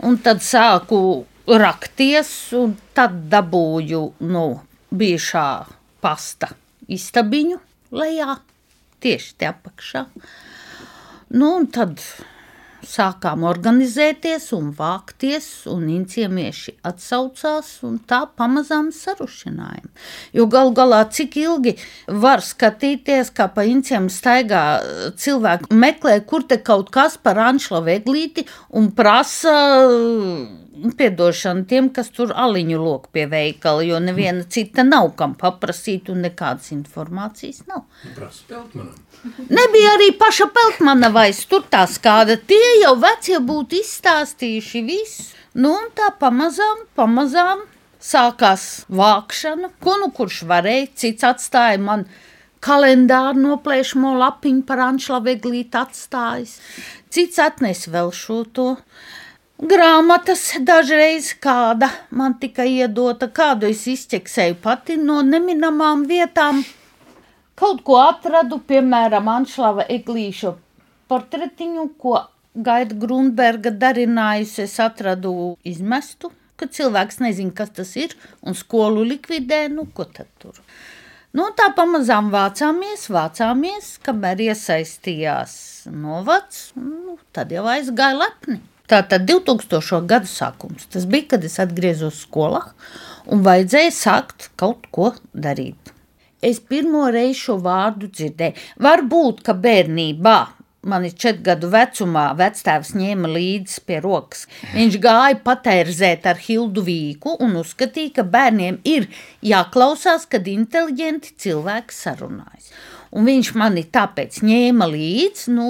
un 0.05 0.17
tad 0.25 0.41
sāku 0.45 0.99
rakties, 1.45 2.33
un 2.57 2.73
tad 2.97 3.27
dabūju 3.29 4.03
no 4.33 4.47
bijušā 4.89 5.47
pasta 6.01 6.49
istabiņu 6.91 7.59
lejā, 7.95 8.39
tieši 9.05 9.35
te 9.37 9.49
apakšā. 9.51 10.07
Nu, 11.35 11.51
un 11.59 11.69
tad 11.73 12.01
sākām 12.89 13.43
organizēties 13.47 14.49
un 14.57 14.71
vākties, 14.75 15.47
un 15.71 15.87
inciemieši 15.91 16.75
atsaucās, 16.85 17.71
un 17.87 17.97
tā 18.07 18.23
pamazām 18.37 18.91
sarušinājām. 18.95 19.89
Jo 20.37 20.47
gal 20.51 20.73
galā, 20.77 21.03
cik 21.09 21.37
ilgi 21.41 21.75
var 22.07 22.43
skatīties, 22.45 23.33
kā 23.35 23.49
pa 23.53 23.65
inciem 23.69 24.09
staigā 24.13 24.65
cilvēki 25.19 25.73
meklē, 25.75 26.19
kur 26.29 26.45
te 26.47 26.59
kaut 26.61 26.91
kas 26.93 27.17
par 27.17 27.41
Anšla 27.49 27.81
Veglīti 27.85 28.45
un 28.75 28.91
prasa 28.95 29.55
piedošanu 30.97 31.65
tiem, 31.69 31.89
kas 31.93 32.09
tur 32.15 32.33
aliņu 32.35 32.79
lok 32.81 33.07
pie 33.15 33.25
veikala, 33.31 33.83
jo 33.85 33.99
neviena 34.03 34.43
cita 34.49 34.83
nav 34.83 35.13
kam 35.19 35.35
paprasīt 35.39 36.09
un 36.11 36.23
nekādas 36.25 36.71
informācijas 36.75 37.63
nav. 37.69 37.85
Nebija 39.49 39.93
arī 39.95 40.11
paša 40.19 40.49
Peltmana 40.53 41.09
vairs 41.13 41.43
tur 41.49 41.65
tā 41.71 41.85
skāda. 41.89 42.37
Tie 42.37 42.71
jau 42.81 42.95
vecie 42.99 43.39
būtu 43.39 43.79
izstāstījuši 43.81 44.83
visu. 44.87 45.31
Nu, 45.55 45.71
un 45.79 45.89
tā 45.95 46.09
pamazām, 46.19 46.83
pamazām 46.99 47.63
sākās 48.03 48.85
vākšana. 48.91 49.71
Ko 49.83 49.95
nu 50.01 50.09
kurš 50.15 50.43
varēja, 50.49 50.89
cits 50.99 51.27
atstāja 51.27 51.79
man 51.81 52.05
kalendāru 52.65 53.39
noplēšamo 53.43 54.15
lapiņu 54.19 54.65
par 54.67 54.81
Anšla 54.89 55.21
Veglīti 55.25 55.79
atstājis. 55.79 56.57
Cits 57.13 57.39
atnes 57.39 57.85
vēl 57.91 58.11
šo 58.15 58.41
to. 58.51 58.67
Grāmatas 59.55 60.49
dažreiz 60.67 61.29
kāda 61.39 61.87
man 62.11 62.35
tika 62.41 62.65
iedota, 62.67 63.29
kādu 63.31 63.69
es 63.71 63.85
izķeksēju 63.87 64.57
pati 64.63 64.97
no 64.99 65.21
neminamām 65.23 66.03
vietām. 66.09 66.59
Kaut 67.55 67.85
ko 67.87 68.01
atradu, 68.03 68.59
piemēram, 68.67 69.29
Anšlava 69.31 69.85
Eglīša 69.87 70.51
portretiņu, 71.07 71.85
ko 72.01 72.17
Gaita 72.55 72.95
Grunberga 72.95 73.71
darinājusi. 73.75 74.63
Es 74.65 74.79
atradu 74.79 75.55
izmestu, 75.67 76.31
ka 76.55 76.67
cilvēks 76.71 77.19
nezina, 77.23 77.53
kas 77.55 77.73
tas 77.75 77.95
ir, 77.99 78.15
un 78.41 78.55
skolu 78.55 79.03
likvidē, 79.03 79.65
nu 79.73 79.87
ko 79.93 80.07
tad 80.07 80.29
tur. 80.39 80.61
Nu, 81.35 81.49
tā 81.51 81.67
pamazām 81.75 82.29
vācāmies, 82.31 83.09
vācāmies, 83.11 83.97
kamēr 84.05 84.45
iesaistījās 84.45 85.57
novads, 85.91 86.69
nu, 86.79 87.17
tad 87.35 87.51
jau 87.51 87.65
aizgāja 87.67 88.21
lepni. 88.21 88.61
Tātad 88.87 89.25
2000. 89.27 90.05
gadu 90.07 90.29
sākums. 90.29 90.85
Tas 90.93 91.07
bija, 91.09 91.33
kad 91.33 91.43
es 91.43 91.57
atgriezos 91.59 92.21
skolā 92.23 92.61
un 93.27 93.43
vajadzēja 93.43 93.91
sākt 93.97 94.51
kaut 94.61 94.87
ko 94.93 95.11
darīt. 95.33 95.91
Es 96.45 96.59
pirmo 96.61 97.07
reizi 97.11 97.39
šo 97.47 97.55
vārdu 97.65 98.07
dzirdēju. 98.13 98.61
Varbūt, 98.85 99.41
ka 99.47 99.55
bērnībā 99.57 100.37
mani 100.85 101.11
četru 101.11 101.43
gadu 101.49 101.69
vecumā 101.73 102.25
vectēvs 102.39 102.93
ņēma 102.97 103.31
līdzi 103.35 103.83
pie 103.87 103.99
rokas. 104.03 104.45
Viņš 104.73 104.99
gāja 105.03 105.39
patērzēt 105.45 106.27
ar 106.29 106.41
Hildu 106.41 106.85
Vīku 106.85 107.35
un 107.43 107.57
uzskatīja, 107.61 108.19
ka 108.19 108.27
bērniem 108.35 108.79
ir 108.87 109.09
jāklausās, 109.45 110.27
kad 110.29 110.47
inteliģenti 110.47 111.35
cilvēki 111.45 111.97
sarunājas. 111.97 112.71
Un 113.15 113.27
viņš 113.29 113.53
mani 113.55 113.85
tāpēc 113.95 114.41
ņēma 114.43 114.87
līdzi, 114.91 115.51
nu, 115.55 115.67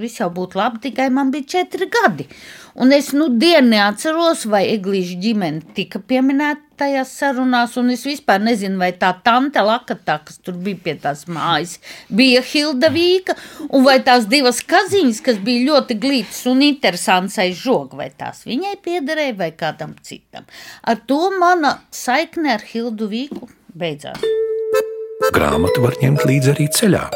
viss 0.00 0.22
jau 0.22 0.30
būtu 0.32 0.56
labi, 0.56 0.80
tikai 0.86 1.10
man 1.12 1.28
bija 1.34 1.58
četri 1.58 1.90
gadi. 1.92 2.24
Un 2.76 2.92
es 2.92 3.10
nu 3.16 3.26
dienu 3.32 3.70
neatceros, 3.72 4.46
vai 4.52 4.62
Eglīša 4.74 5.18
ģimene 5.20 5.74
tika 5.76 6.00
pieminēta 6.00 6.80
tajās 6.80 7.12
sarunās, 7.16 7.76
un 7.80 7.92
es 7.92 8.04
vispār 8.04 8.40
nezinu, 8.44 8.76
vai 8.80 8.90
tā 9.00 9.14
tante 9.24 9.60
Lakatā, 9.64 10.18
kas 10.24 10.40
tur 10.44 10.56
bija 10.60 10.80
pie 10.84 10.96
tās 11.04 11.24
mājas, 11.28 11.78
bija 12.12 12.42
Hilda 12.44 12.92
Vīka, 12.92 13.36
un 13.70 13.84
vai 13.84 13.98
tās 14.04 14.28
divas 14.32 14.60
kaziņas, 14.60 15.22
kas 15.24 15.40
bija 15.44 15.70
ļoti 15.70 15.96
glītas 16.00 16.42
un 16.52 16.64
interesants 16.64 17.40
aiz 17.40 17.56
žoga, 17.60 18.00
vai 18.04 18.10
tās 18.12 18.44
viņai 18.48 18.76
piederēja 18.84 19.38
vai 19.40 19.52
kādam 19.56 19.96
citam. 20.04 20.48
Ar 20.84 21.00
to 21.08 21.22
mana 21.40 21.78
saikne 21.92 22.56
ar 22.56 22.68
Hildu 22.72 23.08
Vīku 23.12 23.48
beidzās. 23.72 24.45
Grāmatu 25.16 25.80
var 25.80 25.94
ņemt 25.96 26.26
līdzi 26.28 26.50
arī 26.52 26.66
ceļā. 26.76 27.06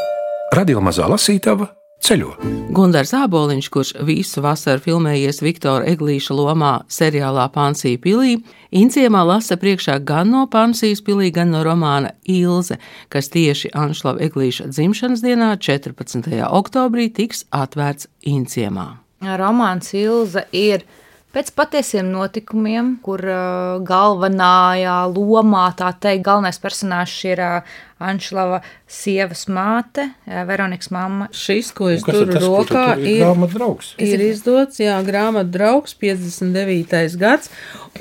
Radio 0.57 0.81
mazā 0.81 1.05
lasītava 1.05 1.67
ceļo. 2.01 2.31
Gunārs 2.73 3.11
Āboliņš, 3.13 3.67
kurš 3.69 3.91
visu 4.07 4.41
vasaru 4.41 4.81
filmējies 4.81 5.43
Viktora 5.45 5.85
Eglīša 5.91 6.33
lomā 6.33 6.71
seriālā 6.89 7.45
Pansija 7.53 8.01
pilī, 8.01 8.39
Inciemā 8.73 9.21
lasa 9.27 9.53
priekšā 9.61 9.99
gan 10.01 10.33
no 10.33 10.47
Pansijas 10.49 11.03
pilī, 11.05 11.29
gan 11.35 11.53
no 11.53 11.61
romāna 11.67 12.15
Ilze, 12.25 12.79
kas 13.13 13.29
tieši 13.29 13.69
Anšlava 13.77 14.25
Eglīša 14.25 14.71
dzimšanas 14.73 15.21
dienā, 15.21 15.51
14. 15.61 16.33
oktobrī, 16.49 17.11
tiks 17.13 17.45
atvērts 17.53 18.09
Inciemā. 18.25 18.95
Romāns 19.21 19.93
Ilze 19.93 20.47
ir 20.57 20.87
pēc 21.33 21.51
patiesiem 21.55 22.09
notikumiem, 22.11 22.95
kur 23.03 23.23
uh, 23.25 23.79
galvenajā 23.87 24.97
lomā, 25.11 25.65
tā 25.79 25.91
teikt, 26.03 26.25
galvenais 26.27 26.59
personāžs 26.61 27.17
ir 27.29 27.41
uh, 27.43 27.75
Anšlava 28.01 28.61
sievas 28.89 29.45
māte, 29.51 30.07
uh, 30.27 30.41
Veronikas 30.49 30.91
mamma. 30.93 31.29
Šis, 31.35 31.71
ko 31.77 31.91
es 31.93 32.05
turu 32.07 32.31
tas, 32.31 32.41
tu 32.41 32.49
rokā, 32.49 32.85
tur 32.95 33.05
ir 33.05 33.21
grāmatu 33.23 33.59
draugs? 33.59 33.93
ir 34.01 34.25
izdots, 34.27 34.81
jā, 34.83 34.97
grāmatā 35.07 35.51
draugs 35.57 35.95
59. 36.01 37.19
gads, 37.21 37.51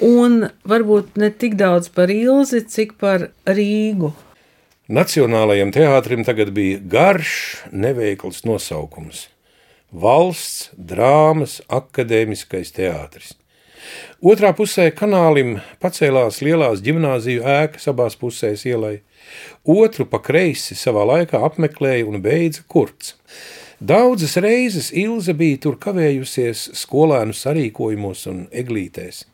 un 0.04 0.48
varbūt 0.68 1.20
ne 1.20 1.30
tik 1.30 1.58
daudz 1.60 1.92
par 1.94 2.12
Ilzi, 2.14 2.64
cik 2.66 2.96
par 3.00 3.30
Rīgu. 3.48 4.14
Nacionālajam 4.90 5.70
teātrim 5.70 6.24
tagad 6.26 6.50
bija 6.50 6.80
garš, 6.82 7.32
neveikls 7.70 8.42
nosaukums- 8.42 9.28
Valsts 9.90 10.68
drāmas 10.78 11.56
akadēmiskais 11.66 12.70
teātris. 12.76 13.32
Otrā 14.22 14.52
pusē 14.54 14.84
kanālim 14.94 15.56
pacēlās 15.82 16.38
lielās 16.46 16.82
gimnāziju 16.84 17.42
ēkas 17.42 17.88
abās 17.90 18.14
pusēs 18.20 18.62
ielai, 18.70 19.00
otru 19.66 20.06
pa 20.06 20.20
kreisi 20.22 20.76
savā 20.78 21.02
laikā 21.10 21.40
apmeklēja 21.42 22.06
un 22.06 22.22
beidza 22.22 22.62
kurts. 22.70 23.16
Daudzas 23.80 24.36
reizes 24.36 24.92
Ilze 24.94 25.34
bija 25.34 25.58
tur 25.66 25.78
kavējusies 25.82 26.68
skolēnu 26.84 27.34
sarīkojumos 27.34 28.26
un 28.30 28.46
eglītēs. 28.52 29.24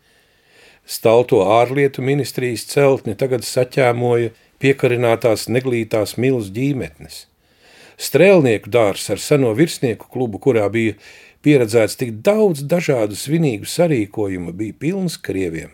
Stalto 0.86 1.42
ārlietu 1.50 2.00
ministrijas 2.00 2.64
celtni 2.70 3.16
tagad 3.18 3.44
saķēmoja 3.44 4.32
piekarinātās 4.62 5.50
neglītās 5.52 6.16
milzu 6.16 6.54
ģīmetnes. 6.56 7.26
Strēlnieku 7.96 8.68
dārs 8.68 9.06
ar 9.08 9.20
seno 9.22 9.54
virsnieku 9.56 10.10
klubu, 10.12 10.40
kurā 10.42 10.66
bija 10.72 10.98
pieredzēts 11.46 11.96
tik 11.96 12.18
daudz 12.26 12.64
dažādu 12.68 13.16
svinīgu 13.16 13.68
sarīkojumu, 13.70 14.52
bija 14.52 14.76
pilns 14.78 15.16
krieviem. 15.16 15.72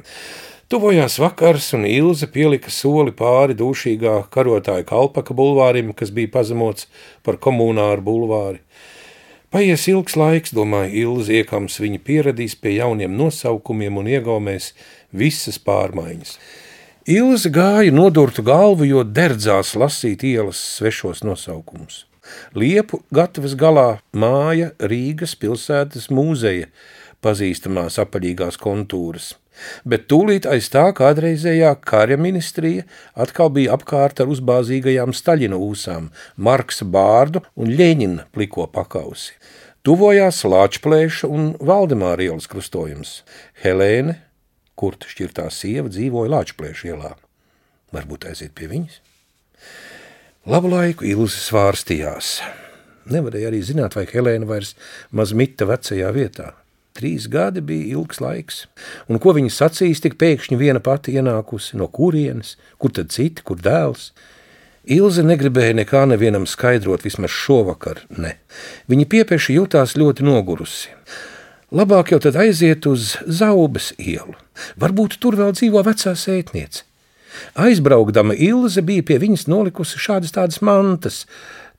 Tuvojās 0.73 1.19
vakars, 1.21 1.73
un 1.77 1.83
Ilze 1.85 2.29
pielika 2.33 2.71
soli 2.73 3.13
pāri 3.13 3.57
dūšīgā 3.59 4.15
karotāja 4.33 4.87
kalpaka 4.89 5.35
bulvārim, 5.37 5.91
kas 5.93 6.15
bija 6.15 6.31
pazemots 6.33 6.87
par 7.27 7.37
komunāru 7.37 8.05
bulvāri. 8.07 8.63
Paies 9.53 9.85
ilgs 9.93 10.17
laiks, 10.17 10.55
domāja 10.57 10.95
Ilze, 11.03 11.35
iekams 11.43 11.77
viņa 11.83 12.01
pieradīs 12.07 12.55
pie 12.57 12.79
jauniem 12.79 13.13
nosaukumiem 13.19 13.99
un 14.01 14.09
iegaumēs 14.15 14.71
visas 15.13 15.59
pārmaiņas. 15.61 16.39
Ilze 17.13 17.51
gāja 17.53 17.93
nodurtu 17.93 18.47
galvu, 18.47 18.87
jo 18.89 19.03
derdzās 19.05 19.75
lasīt 19.77 20.25
ielas 20.25 20.63
svešos 20.79 21.21
nosaukumus. 21.27 22.07
Liepu 22.59 23.03
gatavas 23.14 23.55
galā 23.59 24.01
māja 24.12 24.73
Rīgas 24.79 25.37
pilsētas 25.38 26.11
mūzeja, 26.12 26.68
pazīstamās 27.23 28.01
apaļīgās 28.03 28.59
kontūras. 28.61 29.33
Bet 29.85 30.07
tūlīt 30.11 30.47
aiz 30.49 30.71
tā 30.73 30.87
kādreizējā 30.97 31.75
kara 31.85 32.16
ministrija 32.16 32.87
atkal 33.25 33.53
bija 33.53 33.77
apkārt 33.77 34.23
ar 34.25 34.33
uzbāzīgajām 34.33 35.12
Staļina 35.16 35.59
ūsām, 35.61 36.09
Marksa 36.37 36.88
bārdu 36.88 37.45
un 37.55 37.73
Ļeņina 37.77 38.29
pliko 38.33 38.66
pakausi. 38.73 39.37
Tuvojās 39.83 40.45
Lāčplēša 40.47 41.29
un 41.29 41.53
Valdemāra 41.59 42.29
ielas 42.29 42.49
krustojums. 42.51 43.21
Helēne, 43.64 44.21
kurta 44.79 45.11
šķirtā 45.11 45.49
sieva, 45.51 45.90
dzīvoja 45.90 46.37
Lāčplēša 46.37 46.92
ielā. 46.95 47.16
Varbūt 47.92 48.31
aiziet 48.31 48.55
pie 48.57 48.71
viņas? 48.71 49.03
Labu 50.43 50.73
laiku 50.73 51.07
Ilze 51.07 51.39
svārstījās. 51.39 52.41
Nevarēja 53.15 53.47
arī 53.53 53.61
zināt, 53.63 53.95
vai 53.95 54.03
Helēna 54.11 54.49
vairs 54.49 54.73
maz 55.15 55.31
mita 55.39 55.69
vecajā 55.71 56.09
vietā. 56.17 56.49
Trīs 56.99 57.29
gadi 57.31 57.63
bija 57.63 57.93
ilgs 57.95 58.19
laiks, 58.19 58.59
un 59.07 59.23
ko 59.23 59.37
viņa 59.37 59.53
sacīs, 59.55 60.03
tik 60.03 60.19
pēkšņi 60.19 60.59
viena 60.59 60.83
pati 60.83 61.15
ienākusi, 61.15 61.79
no 61.79 61.87
kurienes, 61.87 62.57
kur 62.83 62.91
tad 62.91 63.15
citi, 63.15 63.47
kur 63.47 63.63
dēls. 63.63 64.11
Ilze 64.83 65.23
negribēja 65.23 65.79
nekā 65.79 66.03
nevienam 66.11 66.51
skaidrot, 66.51 67.07
vismaz 67.07 67.31
šovakar 67.31 68.03
ne. 68.11 68.35
Viņa 68.91 69.11
piepeši 69.15 69.61
jutās 69.61 69.95
ļoti 69.95 70.27
nogurusi. 70.27 70.91
Labāk 71.71 72.17
jau 72.17 72.19
tad 72.27 72.43
aiziet 72.43 72.91
uz 72.91 73.15
Zaubes 73.31 73.95
ielu. 73.95 74.35
Varbūt 74.75 75.21
tur 75.23 75.39
vēl 75.39 75.55
dzīvo 75.55 75.87
vecā 75.87 76.19
sētniece. 76.19 76.83
Aizbraukdama 77.55 78.35
Ilze 78.35 78.83
bija 78.85 79.05
pie 79.09 79.18
viņas 79.23 79.47
nolikusi 79.51 80.01
šādas 80.01 80.35
tādas 80.35 80.61
mantas, 80.64 81.23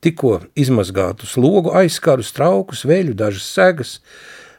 tikko 0.04 0.40
izmazgātus 0.58 1.36
logu 1.40 1.72
aizkarus, 1.76 2.32
traukus, 2.36 2.84
veļu, 2.88 3.16
dažas 3.18 3.46
segas. 3.56 3.98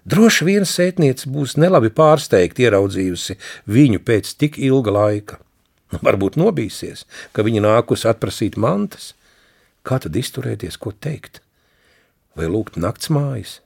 Droši 0.06 0.46
vien 0.46 0.68
sētniece 0.70 1.30
būs 1.34 1.56
nelabi 1.58 1.90
pārsteigta 1.90 2.68
ieraudzījusi 2.68 3.40
viņu 3.66 4.04
pēc 4.06 4.36
tik 4.38 4.60
ilga 4.62 4.94
laika. 4.94 5.40
Nu, 5.94 6.02
varbūt 6.06 6.38
nobīsies, 6.38 7.06
ka 7.34 7.46
viņa 7.46 7.64
nākusi 7.66 8.10
atprasīt 8.10 8.58
mantas. 8.62 9.14
Kā 9.86 10.00
tad 10.02 10.18
izturēties, 10.18 10.78
ko 10.82 10.94
teikt? 10.94 11.42
Vai 12.38 12.50
lūgt 12.50 12.78
nakts 12.82 13.12
mājas? 13.14 13.60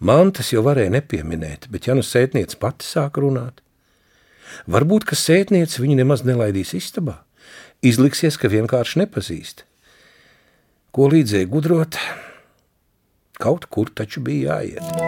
Mantas 0.00 0.50
jau 0.52 0.62
varēja 0.66 0.92
nepieminēt, 0.94 1.68
bet 1.72 1.86
ja 1.88 1.94
nu 1.96 2.02
sētniece 2.04 2.58
pati 2.60 2.86
sāk 2.86 3.20
runāt, 3.20 3.60
Varbūt, 4.70 5.06
ka 5.08 5.18
sētniece 5.18 5.82
viņu 5.82 5.98
nemaz 6.02 6.24
nelaidīs 6.26 6.74
istabā. 6.78 7.20
Izliksies, 7.84 8.38
ka 8.40 8.50
vienkārši 8.52 9.04
nepazīst. 9.04 9.66
Ko 10.96 11.10
līdzēja 11.12 11.50
gudrot, 11.52 12.00
kaut 13.36 13.68
kur 13.70 13.92
taču 13.92 14.24
bija 14.24 14.56
jāiet. 14.56 15.05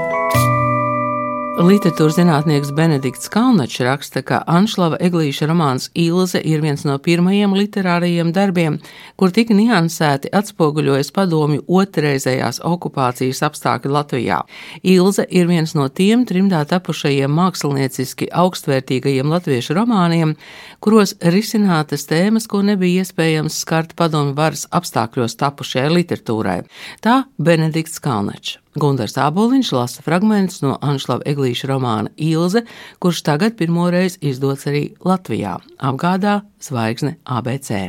Literatūras 1.58 2.14
zinātnieks 2.14 2.68
Benedikts 2.70 3.26
Kalnačs 3.34 3.80
raksta, 3.82 4.20
ka 4.22 4.36
Anšlava 4.46 4.94
Eglīša 5.02 5.48
romāns 5.50 5.88
Ilze 5.98 6.38
ir 6.38 6.60
viens 6.62 6.84
no 6.86 6.94
pirmajiem 7.02 7.56
literārajiem 7.56 8.30
darbiem, 8.36 8.76
kur 9.18 9.32
tik 9.34 9.50
niansēti 9.50 10.30
atspoguļojas 10.38 11.10
padomju 11.16 11.64
otrreizējās 11.80 12.60
okupācijas 12.62 13.42
apstākļi 13.48 13.90
Latvijā. 13.90 14.38
Ilze 14.86 15.26
ir 15.26 15.50
viens 15.50 15.74
no 15.74 15.88
tiem 15.90 16.22
trimdā 16.30 16.62
tapušajiem 16.70 17.34
mākslinieciski 17.40 18.30
augstvērtīgajiem 18.44 19.34
latviešu 19.34 19.74
romāniem, 19.80 20.36
kuros 20.78 21.16
risinātas 21.34 22.06
tēmas, 22.06 22.46
ko 22.46 22.62
nebija 22.62 23.02
iespējams 23.02 23.58
skart 23.64 23.98
padomju 23.98 24.38
varas 24.38 24.68
apstākļos 24.70 25.34
tapušajai 25.42 25.90
literatūrai. 25.98 26.60
Tā 27.02 27.24
Benedikts 27.34 27.98
Kalnačs. 27.98 28.60
Gunārs 28.76 29.16
Aboliņš 29.16 29.70
lasa 29.72 30.02
fragmentus 30.04 30.60
no 30.60 30.74
Anšlava 30.84 31.24
Eglīša 31.28 31.70
romāna 31.70 32.10
Ilze, 32.20 32.66
kurš 33.00 33.22
tagad 33.24 33.56
pirmoreiz 33.56 34.18
izdots 34.20 34.68
arī 34.68 34.82
Latvijā, 35.00 35.56
apgādā 35.80 36.42
zvaigzne 36.60 37.16
ABC. 37.24 37.88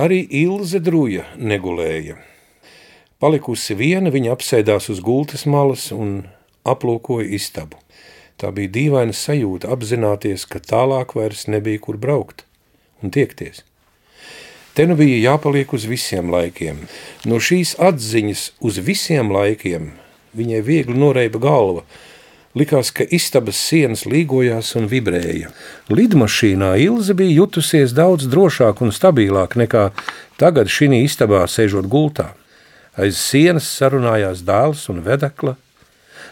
Arī 0.00 0.22
Ilze 0.40 0.80
Druja 0.80 1.26
negulēja. 1.36 2.16
Palikusi 3.20 3.76
viena, 3.76 4.12
viņa 4.12 4.32
apsēdās 4.32 4.88
uz 4.92 5.02
gultas 5.04 5.46
malas 5.48 5.90
un 5.92 6.22
aplūkoja 6.64 7.28
istabu. 7.36 7.78
Tā 8.36 8.50
bija 8.56 8.72
dīvaina 8.72 9.16
sajūta 9.16 9.70
apzināties, 9.72 10.44
ka 10.48 10.60
tālāk 10.60 11.14
vairs 11.16 11.46
nebija 11.48 11.80
kur 11.80 11.96
braukt 12.00 12.44
un 13.02 13.12
tiekties. 13.12 13.62
Te 14.76 14.84
nu 14.84 14.96
bija 14.96 15.32
jāpaliek 15.32 15.72
uz 15.72 15.86
visiem 15.88 16.28
laikiem. 16.32 16.82
No 17.24 17.40
šīs 17.40 17.78
atziņas 17.80 18.50
uz 18.60 18.80
visiem 18.84 19.32
laikiem 19.32 19.94
viņai 20.36 20.62
viegli 20.64 20.96
noreiba 20.98 21.40
galva. 21.42 21.82
Likās, 22.56 22.88
ka 22.88 23.04
istabas 23.12 23.58
sienas 23.60 24.06
līgojās 24.08 24.70
un 24.78 24.86
vibrēja. 24.88 25.50
Lidmašīnā 25.92 26.70
Ilze 26.80 27.12
bija 27.16 27.42
jutusies 27.42 27.92
daudz 27.92 28.30
drošāk 28.32 28.80
un 28.80 28.94
stabilāk 28.96 29.58
nekā 29.60 29.90
tagad 30.40 30.72
šī 30.72 30.88
istabā 31.02 31.42
sēžot 31.52 31.84
gultā. 31.92 32.32
Aiz 32.96 33.20
sienas 33.20 33.68
sarunājās 33.68 34.40
dēls 34.48 34.86
un 34.88 35.02
vedekla. 35.04 35.58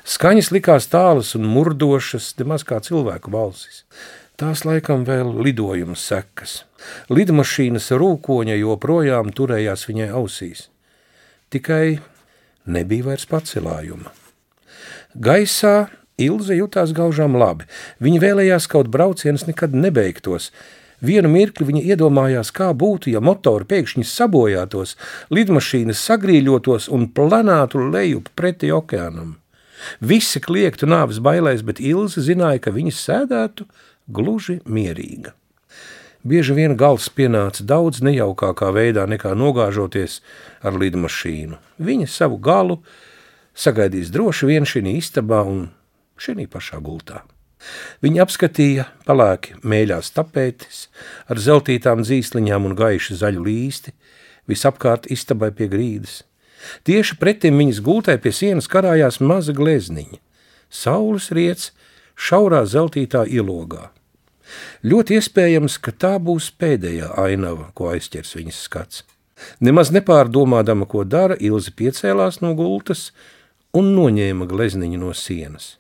Skaņas 0.09 0.49
likās 0.53 0.89
tālas 0.89 1.35
un 1.37 1.45
murdošas, 1.45 2.33
nemaz 2.41 2.65
kā 2.65 2.81
cilvēku 2.81 3.33
balsis. 3.33 3.85
Tās 4.41 4.65
laikam 4.65 5.05
vēl 5.05 5.29
lidojuma 5.45 5.95
sekas. 5.95 6.65
Lidmašīnas 7.13 7.93
rūkoņa 7.95 8.57
joprojām 8.59 9.29
turējās 9.37 9.85
viņai 9.89 10.09
ausīs. 10.17 10.67
Tikai 11.53 12.01
nebija 12.67 13.11
vairs 13.11 13.27
pacelājuma. 13.31 14.13
Gaisā 15.15 15.89
Ilze 16.19 16.55
jutās 16.55 16.93
gaužām 16.95 17.35
labi. 17.35 17.67
Viņa 17.99 18.21
vēlējās 18.23 18.69
kaut 18.71 18.87
braucienus 18.87 19.49
nekad 19.49 19.75
nebeigtos. 19.75 20.53
Vienu 21.03 21.29
mirkli 21.29 21.67
viņa 21.67 21.83
iedomājās, 21.91 22.53
kā 22.55 22.71
būtu, 22.71 23.11
ja 23.11 23.21
motori 23.21 23.67
pēkšņi 23.69 24.07
sabojātos, 24.07 24.95
lidmašīnas 25.35 26.05
sagrīļotos 26.07 26.87
un 26.95 27.09
planātu 27.11 27.83
lejup 27.91 28.31
pretī 28.39 28.71
okeānam. 28.73 29.37
Visi 30.01 30.41
kliegtu 30.41 30.87
nāves 30.89 31.19
bailēs, 31.19 31.67
bet 31.67 31.83
Ilze 31.83 32.23
zināja, 32.25 32.63
ka 32.63 32.73
viņas 32.73 33.03
sēdētu 33.09 33.67
gluži 34.07 34.61
mierīga. 34.65 35.35
Bieži 36.25 36.55
vien 36.57 36.73
gals 36.81 37.11
pienāca 37.13 37.67
daudz 37.69 38.01
nejaukākā 38.01 38.71
veidā 38.73 39.05
nekā 39.05 39.35
nogāžoties 39.37 40.23
ar 40.65 40.73
lidmašīnu. 40.81 41.59
Viņa 41.77 42.09
savu 42.09 42.39
galu 42.41 42.79
sagaidīs 43.53 44.09
droši 44.15 44.49
vien 44.49 44.65
šī 44.65 44.87
istabā 44.97 45.43
un 45.45 45.67
šī 46.17 46.47
pašā 46.49 46.81
gultā. 46.81 47.21
Viņa 48.05 48.25
apskatīja 48.25 48.87
palēki 49.05 49.59
mēļās 49.65 50.13
tapētis 50.17 50.87
ar 51.29 51.41
zeltītām 51.41 52.05
dzīsliņām 52.05 52.71
un 52.71 52.77
gaišu 52.79 53.17
zaļu 53.21 53.45
līsti, 53.45 53.93
visapkārt 54.49 55.09
istabai 55.13 55.51
pie 55.53 55.69
grīdas. 55.73 56.23
Tieši 56.89 57.19
pretim 57.21 57.61
viņas 57.61 57.83
gultai 57.85 58.17
pie 58.17 58.33
sienas 58.33 58.69
karājās 58.73 59.21
maza 59.21 59.53
glezniņa, 59.57 60.21
saules 60.73 61.29
riets 61.37 61.73
šaurā 62.17 62.65
zeltītā 62.65 63.27
ilogā. 63.29 63.91
Ļoti 64.85 65.19
iespējams, 65.19 65.79
ka 65.81 65.93
tā 65.93 66.15
būs 66.21 66.51
pēdējā 66.61 67.13
ainava, 67.21 67.71
ko 67.75 67.91
aizķers 67.95 68.35
viņas 68.39 68.65
skats. 68.69 69.05
Nemaz 69.65 69.91
nepārdomādama, 69.95 70.87
ko 70.87 71.05
dara, 71.05 71.37
Ilze 71.41 71.73
piecēlās 71.75 72.41
no 72.45 72.55
gultas 72.59 73.11
un 73.75 73.95
noņēma 73.97 74.47
glezniņu 74.51 75.01
no 75.01 75.15
sienas. 75.17 75.75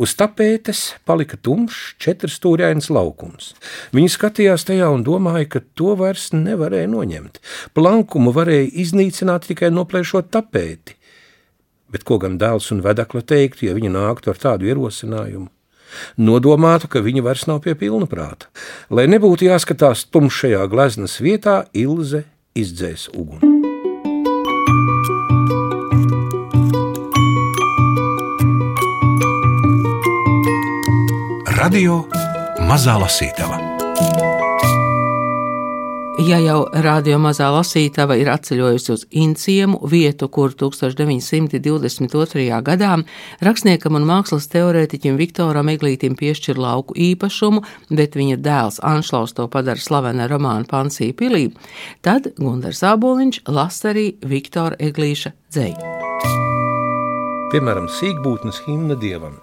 Uz 0.00 0.14
tapētes 0.16 0.94
palika 1.04 1.36
tumšs, 1.36 1.98
četrstūrains 2.00 2.88
laukums. 2.94 3.50
Viņa 3.92 4.14
skatījās 4.14 4.64
tajā 4.68 4.88
un 4.94 5.04
domāja, 5.04 5.48
ka 5.52 5.60
to 5.76 5.92
vairs 5.98 6.30
nevarēja 6.32 6.88
noņemt. 6.88 7.40
Plankumu 7.76 8.32
varēja 8.36 8.70
iznīcināt 8.84 9.48
tikai 9.50 9.68
noplēšot 9.74 10.30
tapēti. 10.32 10.96
Bet 11.92 12.04
ko 12.08 12.18
gan 12.20 12.36
dēls 12.40 12.72
un 12.72 12.82
vedekla 12.84 13.24
teiktu, 13.24 13.68
ja 13.68 13.76
viņa 13.76 13.92
nāktu 13.94 14.32
ar 14.32 14.40
tādu 14.40 14.68
ierosinājumu? 14.68 15.48
Nodomātu, 16.18 16.90
ka 16.90 17.02
viņa 17.04 17.24
vairs 17.26 17.46
nav 17.50 17.62
pie 17.64 17.74
pilna 17.78 18.08
prāta. 18.10 18.50
Lai 18.90 19.06
nebūtu 19.10 19.48
jāskatās 19.48 20.06
tumšajā 20.12 20.66
gleznas 20.70 21.18
vietā, 21.22 21.62
Ilze 21.72 22.24
izdzēs 22.58 23.08
uguni. 23.14 23.56
Radio 31.58 32.04
Mazā 32.68 32.94
Lasītava. 33.00 33.77
Ja 36.18 36.34
jau 36.42 36.64
radio 36.82 37.14
mazā 37.22 37.46
lasītava 37.54 38.16
ir 38.18 38.26
atceļojusi 38.32 38.90
uz 38.90 39.04
Inciemu, 39.14 39.78
vietu, 39.86 40.26
kur 40.26 40.50
1922. 40.50 42.56
gadā 42.66 42.96
rakstniekam 43.46 43.94
un 43.94 44.02
mākslas 44.08 44.48
teorētiķim 44.50 45.14
Viktoram 45.20 45.68
Eglītim 45.70 46.16
piešķir 46.18 46.58
lauku 46.58 46.96
īpašumu, 46.98 47.62
bet 47.94 48.18
viņa 48.18 48.34
dēls 48.42 48.80
Anšlaus 48.82 49.30
to 49.38 49.46
padara 49.46 49.78
slavena 49.78 50.26
romāna 50.26 50.66
Pansija 50.66 51.14
pilī, 51.14 51.54
tad 52.02 52.34
Gundars 52.34 52.82
Āboliņš 52.82 53.46
lasa 53.54 53.92
arī 53.92 54.18
Viktora 54.18 54.74
Eglīša 54.74 55.30
dzēju. 55.54 55.78
Piemēram, 57.54 57.86
sīkbūtnes 57.86 58.66
himna 58.66 58.98
dievam. 58.98 59.38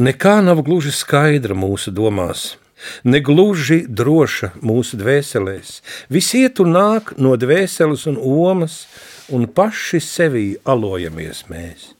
Nekā 0.00 0.40
nav 0.48 0.64
gluži 0.64 0.96
skaidra 0.96 1.52
mūsu 1.52 1.92
domās 1.92 2.56
negluži 3.04 3.84
droša 3.88 4.52
mūsu 4.62 4.98
dvēselēs. 5.00 5.78
Viss 6.12 6.34
iet 6.38 6.60
un 6.62 6.74
nāk 6.76 7.14
no 7.18 7.36
dvēseles 7.40 8.06
un 8.10 8.18
omas, 8.18 8.86
un 9.28 9.46
paši 9.46 10.00
sevī 10.04 10.46
alojamies 10.64 11.44
mēs. 11.52 11.92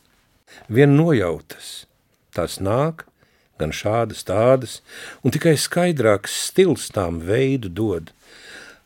Vien 0.68 0.96
nojautas, 0.96 1.86
tās 2.34 2.58
nāk, 2.60 3.06
gan 3.58 3.72
šādas 3.74 4.22
tādas, 4.28 4.78
un 5.24 5.34
tikai 5.34 5.56
skaidrāks 5.58 6.36
stils 6.48 6.90
tām 6.94 7.22
veidu 7.24 7.72
dod 7.72 8.12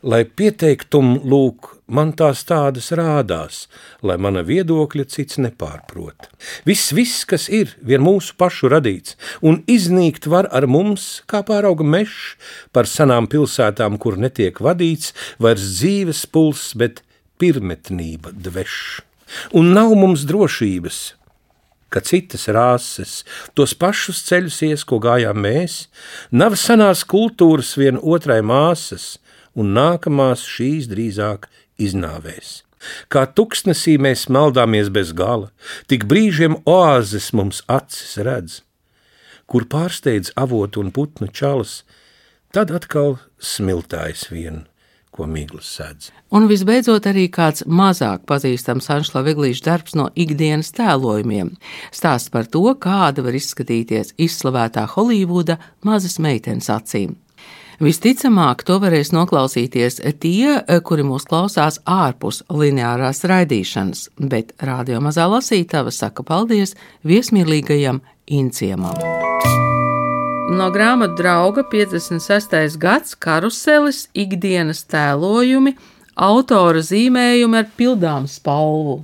lai 0.03 0.25
pieteiktum 0.27 1.15
lūk, 1.23 1.71
man 1.93 2.13
tās 2.17 2.43
tādas 2.49 2.91
rādās, 2.97 3.67
lai 4.03 4.17
mana 4.17 4.43
viedokļa 4.47 5.07
cits 5.13 5.39
nepārprot. 5.43 6.29
Viss, 6.69 6.93
viss, 6.97 7.27
kas 7.29 7.49
ir, 7.53 7.77
vien 7.85 8.03
mūsu 8.05 8.35
pašu 8.41 8.73
radīts, 8.73 9.17
un 9.45 9.61
iznīkt 9.71 10.29
var 10.33 10.49
ar 10.51 10.67
mums, 10.67 11.23
kā 11.31 11.45
pārauga 11.47 11.87
mešs, 11.87 12.37
par 12.73 12.89
senām 12.91 13.29
pilsētām, 13.31 14.01
kur 14.03 14.19
netiek 14.19 14.61
vadīts, 14.65 15.13
vairs 15.43 15.69
dzīves 15.79 16.27
puls, 16.33 16.71
bet 16.79 17.05
pirmetnība 17.43 18.33
dveš. 18.35 18.77
Un 19.57 19.73
nav 19.77 19.95
mums 19.97 20.27
drošības, 20.29 21.01
ka 21.93 22.01
citas 22.05 22.49
rāses 22.49 23.21
tos 23.57 23.75
pašus 23.77 24.23
ceļus 24.29 24.61
ies, 24.69 24.85
ko 24.89 24.99
gājām 25.03 25.43
mēs, 25.45 25.87
nav 26.33 26.57
senās 26.61 27.05
kultūras 27.09 27.75
vien 27.81 28.01
otrai 28.01 28.41
māsas, 28.45 29.17
un 29.59 29.75
nākamās 29.77 30.47
šīs 30.49 30.89
drīzāk 30.93 31.49
iznāvēs. 31.87 32.63
Kā 33.13 33.29
tuksnesī 33.31 33.95
mēs 34.03 34.27
maldāmies 34.33 34.91
bez 34.91 35.13
gala, 35.15 35.53
tik 35.87 36.09
brīžiem 36.11 36.59
oāzes 36.67 37.31
mums 37.37 37.63
acis 37.71 38.19
redz, 38.27 38.59
kur 39.47 39.69
pārsteidz 39.71 40.35
avotu 40.35 40.83
un 40.83 40.91
putnu 40.91 41.31
čalas, 41.31 41.83
tad 42.51 42.75
atkal 42.75 43.21
smiltājs 43.39 44.27
vien 44.35 44.65
ko 45.13 45.27
miglas 45.29 45.69
sēdz. 45.77 46.09
Un 46.33 46.47
visbeidzot, 46.49 47.07
arī 47.11 47.27
kāds 47.33 47.67
mazāk 47.69 48.25
pazīstams 48.29 48.89
Anšla 48.95 49.23
Viglīša 49.27 49.67
darbs 49.67 49.97
no 49.99 50.09
ikdienas 50.17 50.73
tēlojumiem. 50.77 51.53
Stāsts 51.93 52.33
par 52.33 52.49
to, 52.49 52.65
kāda 52.81 53.25
var 53.27 53.37
izskatīties 53.37 54.15
izslavētā 54.17 54.87
Holivuda 54.95 55.59
mazas 55.85 56.17
meitenes 56.23 56.71
acīm. 56.73 57.19
Visticamāk, 57.83 58.61
to 58.63 58.77
varēs 58.79 59.09
noklausīties 59.11 59.97
tie, 60.23 60.53
kuri 60.87 61.03
mūs 61.03 61.25
klausās 61.27 61.81
ārpus 61.83 62.45
lineārās 62.47 63.25
raidīšanas, 63.27 64.05
bet 64.31 64.53
rādio 64.63 65.01
mazā 65.03 65.25
lasītava 65.27 65.91
saka 65.91 66.23
paldies 66.23 66.77
viesmīlīgajam 67.03 67.99
Inciemam. 68.31 68.95
No 70.55 70.71
grāmatas 70.71 71.19
drauga 71.19 71.67
56. 71.73 72.79
gads 72.79 73.17
karuselis, 73.19 74.05
ikdienas 74.15 74.85
tēlojumi, 74.87 75.75
autora 76.15 76.87
zīmējumi 76.87 77.65
ar 77.65 77.73
pildām 77.75 78.31
spalvu. 78.31 79.01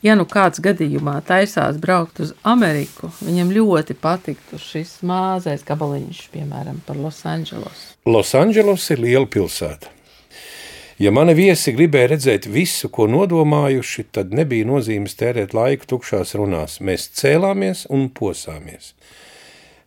Ja 0.00 0.14
nu 0.16 0.24
kāds 0.24 0.62
gadījumā 0.64 1.18
taisās 1.28 1.76
braukt 1.80 2.22
uz 2.24 2.30
Ameriku, 2.48 3.10
viņam 3.20 3.50
ļoti 3.52 3.96
patiktu 4.00 4.56
šis 4.56 4.94
mazais 5.04 5.60
gabaliņš, 5.68 6.22
piemēram, 6.32 6.78
par 6.86 6.96
Losandželos. 6.96 7.82
Losandželos 8.08 8.86
ir 8.94 9.02
liela 9.04 9.28
pilsēta. 9.28 9.92
Ja 11.00 11.12
mani 11.12 11.32
viesi 11.36 11.72
gribēja 11.72 12.10
redzēt 12.14 12.48
visu, 12.48 12.88
ko 12.92 13.06
nodomājuši, 13.08 14.06
tad 14.12 14.32
nebija 14.36 14.68
nozīmes 14.68 15.16
tērēt 15.20 15.52
laiku 15.56 15.88
tukšās 15.94 16.34
runās. 16.36 16.78
Mēs 16.84 17.06
cēlāmies 17.16 17.86
un 17.92 18.08
posāmies. 18.12 18.94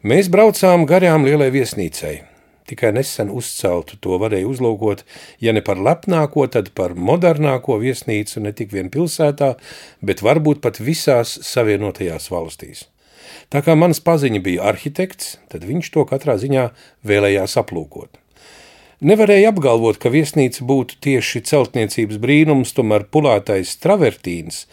Mēs 0.01 0.29
braucām 0.33 0.87
garām 0.89 1.25
lielai 1.25 1.51
viesnīcai. 1.53 2.32
Tikai 2.73 2.89
nesen 2.95 3.29
uzceltu 3.29 3.99
to 4.01 4.17
varēja 4.17 4.47
uzlūkot, 4.49 5.03
ja 5.45 5.51
ne 5.53 5.61
par 5.61 5.77
lepnāko, 5.77 6.47
tad 6.49 6.71
par 6.73 6.95
modernāko 6.97 7.75
viesnīcu 7.83 8.41
ne 8.41 8.53
tik 8.57 8.71
vien 8.73 8.89
pilsētā, 8.89 9.51
bet 10.01 10.23
varbūt 10.25 10.63
pat 10.63 10.79
visās 10.81 11.35
savienotajās 11.45 12.31
valstīs. 12.33 12.87
Tā 13.53 13.61
kā 13.61 13.75
mans 13.77 14.01
paziņa 14.01 14.41
bija 14.41 14.65
arhitekts, 14.71 15.35
tad 15.53 15.67
viņš 15.69 15.91
to 15.93 16.07
katrā 16.09 16.39
ziņā 16.41 16.71
vēlējās 17.05 17.53
aplūkot. 17.61 18.17
Nevarēja 19.05 19.51
apgalvot, 19.53 19.99
ka 20.01 20.09
viesnīca 20.09 20.65
būtu 20.65 20.97
tieši 21.03 21.43
celtniecības 21.45 22.17
brīnums, 22.23 22.73
tomēr 22.73 23.05
pulātais 23.13 23.75
travertīns, 23.83 24.63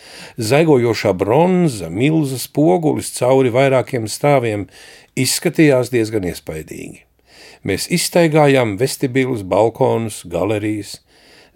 zaigojošā 0.41 1.13
bronza, 1.21 1.93
milzas 1.93 2.49
pogulis 2.49 3.13
cauri 3.19 3.53
vairākiem 3.53 4.09
stāviem 4.09 4.71
izskatījās 5.21 5.93
diezgan 5.93 6.31
iespaidīgi. 6.33 7.10
Mēs 7.67 7.91
izstaigājām 7.93 8.79
vestibilus, 8.81 9.43
balkonus, 9.45 10.23
galerijas. 10.25 10.99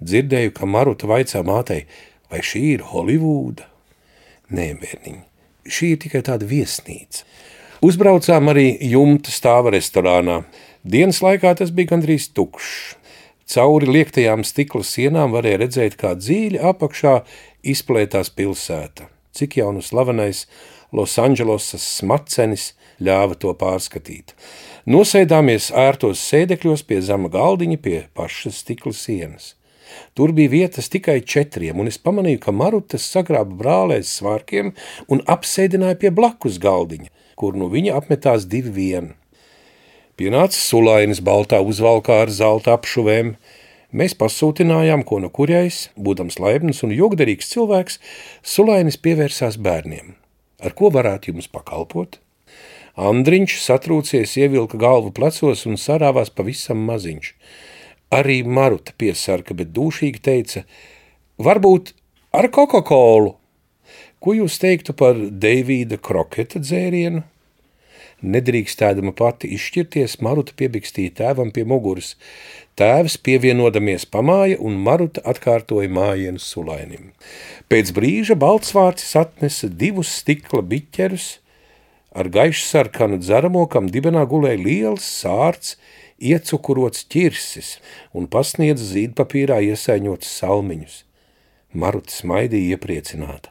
Dzirdēju, 0.04 0.52
ka 0.56 0.68
Maruta 0.68 1.08
vaicā 1.08 1.40
mātei, 1.46 1.86
vai 2.28 2.42
šī 2.44 2.64
ir 2.74 2.84
Holivuda? 2.90 3.70
Nē, 4.52 4.74
bērniņ, 4.82 5.22
šī 5.64 5.94
ir 5.94 6.02
tikai 6.02 6.20
tāda 6.26 6.44
viesnīca. 6.48 7.24
Uzbraucām 7.84 8.52
arī 8.52 8.74
jumta 8.92 9.32
stāva 9.32 9.72
restorānā. 9.72 10.42
Dienas 10.84 11.22
laikā 11.24 11.54
tas 11.56 11.72
bija 11.72 11.94
gandrīz 11.94 12.28
tukšs. 12.36 12.98
Cauri 13.48 13.88
liektajām 13.88 14.44
stikla 14.44 14.84
sienām 14.84 15.32
varēja 15.32 15.60
redzēt, 15.64 15.96
kā 16.00 16.14
dziļi 16.16 16.60
apakšā 16.64 17.18
izplētās 17.74 18.32
pilsēta. 18.32 19.08
Cik 19.36 19.58
jau 19.60 19.72
nu 19.76 19.82
slavenais 19.84 20.44
Losandželosas 20.94 21.84
smacenis 21.98 22.70
ļāva 23.00 23.38
to 23.40 23.54
pārskatīt. 23.58 24.34
Nosēdāmies 24.86 25.70
ērtos 25.72 26.22
sēdekļos 26.28 26.84
pie 26.88 27.00
zema 27.02 27.30
galdiņa 27.32 27.78
pie 27.80 27.98
pašas 28.14 28.62
stikla 28.62 28.92
sienas. 28.92 29.54
Tur 30.14 30.32
bija 30.32 30.50
vietas 30.50 30.88
tikai 30.90 31.20
četriem, 31.20 31.78
un 31.80 31.90
es 31.90 31.98
pamanīju, 31.98 32.40
ka 32.44 32.54
Marutas 32.54 33.06
sagrāba 33.10 33.54
brālēs 33.58 34.12
svārkiem 34.18 34.72
un 35.08 35.22
apsēdināja 35.30 35.98
pie 36.02 36.10
blakus 36.14 36.58
galdiņa, 36.62 37.10
kur 37.38 37.58
nu 37.58 37.68
viņa 37.72 37.94
apmetās 37.98 38.48
divi 38.50 38.72
vienu. 38.74 39.14
Pienāca 40.14 40.54
sulainis 40.54 41.18
baltā 41.24 41.58
uzvalkā 41.58 42.20
ar 42.22 42.30
zelta 42.30 42.76
apšuvēm. 42.76 43.34
Mēs 43.94 44.14
pasūtinājām, 44.18 45.02
ko 45.06 45.20
no 45.22 45.30
kurjais, 45.30 45.88
būdams 45.98 46.38
laipns 46.42 46.82
un 46.86 46.94
jogderīgs 46.94 47.50
cilvēks, 47.50 47.98
sulainis 48.42 48.98
pievērsās 48.98 49.58
bērniem. 49.58 50.14
Ar 50.62 50.74
ko 50.78 50.90
varētu 50.94 51.32
jums 51.32 51.50
pakalpot? 51.50 52.20
Andriņš 52.94 53.56
satrūcies, 53.58 54.36
ievilka 54.38 54.78
galvu 54.78 55.10
plecos 55.14 55.64
un 55.66 55.74
sarāvās 55.80 56.30
pavisam 56.30 56.84
maziņš. 56.86 57.32
Arī 58.14 58.44
Maruta 58.46 58.94
piesarka, 58.94 59.54
bet 59.58 59.72
dūšīgi 59.74 60.22
teica, 60.22 60.62
varbūt 61.42 61.90
ar 62.30 62.50
Coca-Colu. 62.54 63.34
Ko 64.22 64.36
jūs 64.38 64.60
teiktu 64.62 64.94
par 64.94 65.18
Deivīda 65.18 65.98
kroketa 65.98 66.62
dzērienu? 66.62 67.24
Nedrīkstēdama 68.24 69.12
pati 69.18 69.50
izšķirties, 69.56 70.20
Maruta 70.22 70.54
piebikstīja 70.56 71.18
tēvam 71.18 71.50
pie 71.52 71.66
muguras. 71.68 72.14
Tēvs 72.78 73.18
pievienodamies 73.26 74.06
pamāja, 74.06 74.56
un 74.62 74.78
Maruta 74.86 75.20
atkārtoja 75.28 75.90
mājienu 75.90 76.40
sulainim. 76.40 77.10
Pēc 77.68 77.90
brīža 77.96 78.38
baltsvārcis 78.38 79.16
atnesa 79.18 79.68
divus 79.68 80.14
stikla 80.22 80.62
biķerus, 80.62 81.34
ar 82.14 82.30
gaišu 82.30 82.64
sarkanu 82.68 83.18
dzeramo, 83.18 83.66
kam 83.70 83.90
dibenā 83.90 84.24
gulēja 84.30 84.60
liels 84.62 85.06
sārts, 85.22 85.74
iecukurots 86.22 87.04
ķirsis 87.10 87.78
un 88.14 88.28
pasniedz 88.30 88.82
zīdpapīrā 88.92 89.58
iesaiņotus 89.70 90.30
salmiņus. 90.40 91.02
Maruta 91.74 92.14
smaidīja 92.14 92.76
iepriecināta. 92.78 93.50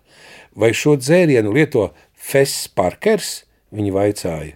Vai 0.55 0.71
šo 0.77 0.95
dzērienu 0.95 1.51
lieto 1.51 1.89
Fess 2.15 2.69
Parkers? 2.71 3.43
Viņa 3.73 3.93
vaicāja. 3.93 4.55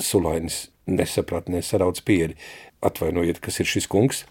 Sulainis 0.00 0.68
nesaprata, 0.88 1.52
nesarauc 1.52 2.00
pieri. 2.06 2.38
Atvainojiet, 2.80 3.42
kas 3.44 3.60
ir 3.60 3.68
šis 3.68 3.88
kungs? 3.90 4.24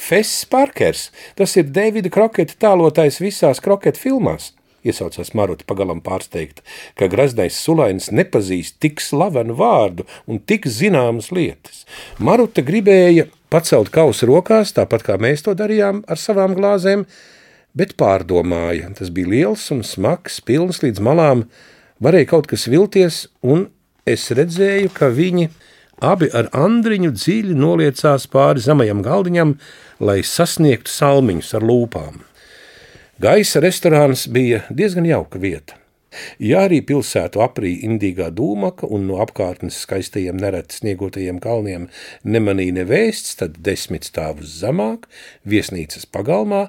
Fess 0.00 0.46
Parkers, 0.48 1.10
tas 1.36 1.52
ir 1.60 1.68
Davida 1.68 2.08
Kroketa 2.12 2.56
tēlotājs 2.56 3.20
visās 3.20 3.60
Kroketa 3.60 4.00
filmās. 4.00 4.54
Iesaucās 4.86 5.34
Maruta 5.36 5.66
pagalam 5.68 6.00
pārsteigta, 6.04 6.64
ka 6.96 7.10
graznais 7.12 7.58
sulainis 7.60 8.08
nepazīst 8.14 8.78
tik 8.80 9.02
slavenu 9.04 9.56
vārdu 9.58 10.06
un 10.30 10.40
tik 10.40 10.68
zināmas 10.70 11.28
lietas. 11.34 11.84
Maruta 12.18 12.64
gribēja 12.64 13.26
pacelt 13.52 13.90
kausu 13.92 14.30
rokās, 14.30 14.72
tāpat 14.76 15.04
kā 15.06 15.18
mēs 15.20 15.44
to 15.44 15.56
darījām 15.58 16.04
ar 16.08 16.20
savām 16.20 16.56
glāzēm, 16.56 17.04
bet 17.76 17.96
pārdomāja. 18.00 18.92
Tas 18.96 19.12
bija 19.14 19.34
liels 19.34 19.66
un 19.74 19.84
smags, 19.86 20.40
pilns 20.40 20.80
līdz 20.84 21.02
malām, 21.04 21.44
varēja 22.02 22.32
kaut 22.32 22.48
kas 22.50 22.68
vilties 22.70 23.26
un 23.42 23.68
es 24.08 24.30
redzēju, 24.32 24.94
ka 24.96 25.10
viņi 25.12 25.50
abi 26.00 26.30
ar 26.32 26.48
Andriņu 26.56 27.12
dziļi 27.12 27.56
noliecās 27.58 28.26
pāri 28.32 28.64
zemajam 28.64 29.04
galdiņam, 29.04 29.54
lai 30.00 30.22
sasniegtu 30.24 30.90
salmiņus 30.90 31.54
ar 31.58 31.66
lūpām. 31.68 32.22
Gaisa 33.20 33.60
restorāns 33.60 34.22
bija 34.32 34.62
diezgan 34.72 35.04
jauka 35.04 35.36
vieta. 35.42 35.74
Ja 36.40 36.62
arī 36.64 36.78
pilsētu 36.88 37.42
aprīja 37.44 37.84
indīgā 37.84 38.30
dūmaka 38.32 38.88
un 38.88 39.04
no 39.10 39.18
apkārtnes 39.20 39.76
skaistajiem 39.84 40.38
nereti 40.40 40.78
sniegotajiem 40.78 41.36
kalniem 41.44 41.84
nemanīja 42.24 42.78
nevēsts, 42.78 43.36
tad 43.42 43.58
desmit 43.66 44.08
stāvus 44.08 44.54
zemāk, 44.62 45.04
viesnīcas 45.44 46.08
pagalmā, 46.08 46.62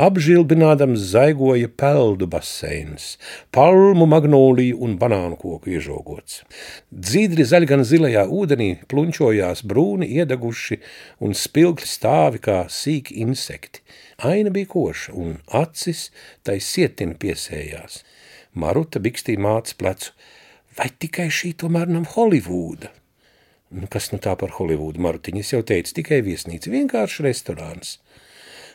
apžilbinādams 0.00 1.04
zaigoja 1.12 1.68
peldu 1.68 2.30
baseins, 2.32 3.18
palmu, 3.52 4.08
magnoliju 4.08 4.80
un 4.88 4.96
banānu 4.98 5.36
koku 5.44 5.76
iežogots. 5.76 6.40
Dzīdri 6.88 7.44
zaļgan 7.52 7.84
zilajā 7.84 8.24
ūdenī 8.32 8.70
plunčojās 8.88 9.60
brūni 9.60 10.08
iedeguši 10.16 10.80
un 11.20 11.36
spilgli 11.36 11.86
stāvi 11.86 12.40
kā 12.48 12.62
sīki 12.72 13.20
insekti. 13.28 13.84
Aina 14.18 14.50
bija 14.50 14.66
koša 14.66 15.12
un 15.14 15.36
acis 15.54 16.08
tai 16.42 16.56
sietina 16.58 17.14
piesējās. 17.22 18.00
Maruta 18.58 18.98
bikstīja 18.98 19.38
mātes 19.38 19.76
plecu. 19.78 20.10
Vai 20.74 20.88
tikai 20.90 21.28
šī 21.30 21.52
tomēr 21.62 21.86
nav 21.86 22.08
Holivuda? 22.16 22.90
Nu, 23.70 23.86
kas 23.86 24.10
nu 24.10 24.18
tā 24.18 24.34
par 24.40 24.56
Holivudu, 24.56 24.98
Martiņas 25.06 25.52
jau 25.52 25.62
teica, 25.70 25.94
tikai 26.00 26.18
viesnīca, 26.26 26.72
vienkārši 26.74 27.28
restorāns. 27.28 27.94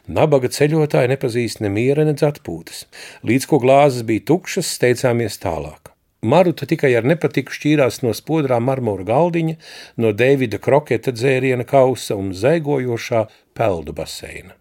Nabaga 0.07 0.47
ceļotāji 0.47 1.11
nepazīst 1.11 1.59
ne 1.59 1.73
miera, 1.75 2.07
ne 2.07 2.15
atpūtas. 2.15 2.85
Līdz 3.27 3.51
ko 3.51 3.59
glāzes 3.59 4.07
bija 4.07 4.23
tukšas, 4.31 4.71
steidzāmies 4.79 5.41
tālāk. 5.43 5.91
Maruta 6.23 6.63
tikai 6.71 6.95
ar 6.95 7.03
nepatiku 7.03 7.51
šķīrās 7.51 7.99
no 8.07 8.15
spodrā 8.15 8.63
marmora 8.63 9.03
galdiņa, 9.11 9.59
no 9.99 10.15
Davida 10.15 10.55
kroketa 10.55 11.11
dzēriena 11.11 11.67
kausa 11.67 12.15
un 12.15 12.31
zaigojošā 12.31 13.27
peldu 13.59 13.91
baseina. 13.91 14.55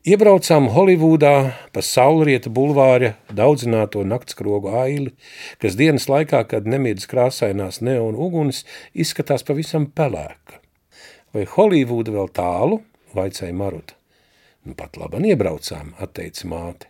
Iebraucām 0.00 0.70
Holivudā 0.72 1.52
pa 1.76 1.82
saulrieta 1.84 2.48
bulvāra 2.48 3.10
daudzināto 3.36 4.00
naktskrogu 4.08 4.70
aili, 4.72 5.10
kas 5.60 5.74
dienas 5.76 6.06
laikā, 6.08 6.40
kad 6.48 6.64
nemiedz 6.64 7.04
krāsainās 7.04 7.82
neona 7.84 8.16
uguns, 8.16 8.62
izskatās 8.96 9.44
pavisam 9.44 9.84
pelēka. 9.92 10.56
Vai 11.36 11.44
Holivuda 11.44 12.14
vēl 12.16 12.32
tālu? 12.32 12.80
vaicāja 13.12 13.52
Maruta. 13.52 13.98
Nu, 14.64 14.72
pat 14.72 14.96
labi 14.96 15.20
iebraucām, 15.34 15.92
atteica 16.00 16.48
māte. 16.48 16.88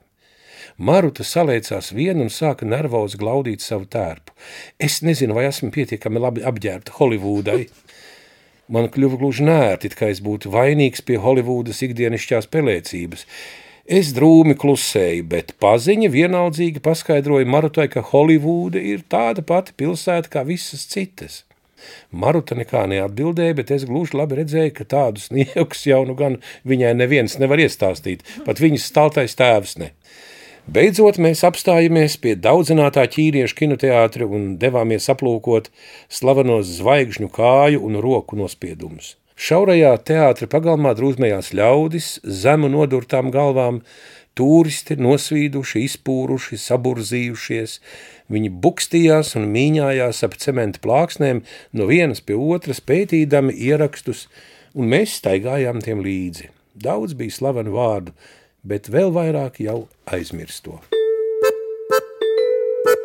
Maruta 0.79 1.27
salēcās 1.27 1.91
vienu 1.91 2.29
un 2.29 2.31
sāka 2.31 2.63
nervozi 2.63 3.19
glaudīt 3.19 3.67
savu 3.67 3.91
tērpu. 3.91 4.39
Es 4.79 5.03
nezinu, 5.03 5.35
vai 5.35 5.49
esmu 5.51 5.73
pietiekami 5.75 6.23
labi 6.23 6.47
apģērbta 6.47 6.95
Holivudai. 7.01 7.65
Man 8.71 8.87
kļuva 8.95 9.19
gluži 9.19 9.47
nērti, 9.49 9.91
kā 9.99 10.13
es 10.15 10.21
būtu 10.23 10.53
vainīgs 10.53 11.03
pie 11.03 11.19
Holivudas 11.19 11.83
ikdienišķās 11.83 12.47
pelēcības. 12.53 13.27
Es 13.91 14.13
drūmi 14.15 14.55
klusēju, 14.55 15.25
bet 15.33 15.57
paziņa 15.59 16.11
vienaldzīgi 16.15 16.83
paskaidroja 16.85 17.49
Marutai, 17.51 17.89
ka 17.91 18.05
Holivuda 18.13 18.79
ir 18.79 19.03
tāda 19.11 19.43
pati 19.43 19.75
pilsēta 19.75 20.31
kā 20.31 20.45
visas 20.47 20.85
citas. 20.87 21.41
Maruta 22.13 22.55
nekā 22.55 22.85
neatbildēja, 22.93 23.57
bet 23.59 23.73
es 23.75 23.87
gluži 23.89 24.19
labi 24.21 24.39
redzēju, 24.43 24.75
ka 24.77 24.87
tādus 24.95 25.31
niekus 25.35 25.83
jau 25.89 26.05
nu 26.07 26.15
gan 26.19 26.39
viņai 26.69 26.93
neviens 27.01 27.39
nevar 27.43 27.63
iestāstīt, 27.65 28.23
pat 28.47 28.63
viņas 28.63 28.87
staltais 28.93 29.35
tēvs 29.39 29.79
ne. 29.83 29.91
Beidzot, 30.71 31.17
mēs 31.19 31.41
apstājāmies 31.43 32.15
pie 32.23 32.37
daudzinātā 32.39 33.03
ķīniešu 33.11 33.57
kinoteātra 33.59 34.29
un 34.31 34.53
devāmies 34.63 35.09
aplūkot 35.11 35.67
slavenos 36.07 36.69
zvaigžņu 36.77 37.27
kāju 37.35 37.81
un 37.89 37.99
roku 38.05 38.39
nospiedumus. 38.39 39.17
Šaurajā 39.35 39.91
teātra 40.07 40.47
pagalmā 40.53 40.93
drūzmējās 40.95 41.51
ļaudis, 41.59 42.13
zemu 42.23 42.71
nodurtām 42.71 43.33
galvām, 43.35 43.83
turisti 44.39 44.95
nosvīduši, 44.95 45.83
izpūruši, 45.89 46.63
saburzījušies. 46.63 47.79
Viņi 48.31 48.55
bukstījās 48.63 49.35
un 49.41 49.51
mīņājās 49.51 50.23
ap 50.29 50.39
cementa 50.39 50.79
plāksnēm 50.87 51.43
no 51.75 51.91
vienas 51.91 52.23
pie 52.23 52.39
otras, 52.39 52.79
pētīdami 52.79 53.59
ierakstus, 53.59 54.29
un 54.79 54.87
mēs 54.95 55.19
staigājām 55.19 55.83
tiem 55.83 56.07
līdzi. 56.07 56.53
Daudz 56.79 57.19
bija 57.19 57.41
slavenu 57.41 57.75
vārdu, 57.75 58.15
bet 58.63 58.91
vēl 58.93 59.13
vairāk 59.15 59.61
jau 59.65 59.89
aizmirsto. 60.11 60.81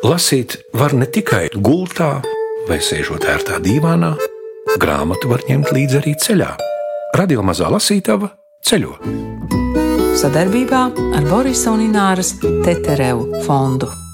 Lasīt 0.06 0.58
var 0.76 0.94
ne 0.94 1.08
tikai 1.10 1.48
gultā 1.56 2.20
vai 2.68 2.78
sēžot 2.82 3.26
ērtā 3.30 3.60
dīvānā, 3.62 4.14
grāmatu 4.82 5.30
var 5.30 5.44
ņemt 5.48 5.72
līdzi 5.74 6.00
arī 6.00 6.14
ceļā. 6.22 6.50
Radio 7.16 7.44
mazā 7.46 7.70
lasītava 7.72 8.32
ceļo. 8.66 8.96
Sadarbībā 10.16 10.82
ar 11.18 11.28
Borisa 11.28 11.74
un 11.76 11.84
Ināras 11.86 12.34
Teterevu 12.40 13.44
fondu. 13.46 14.05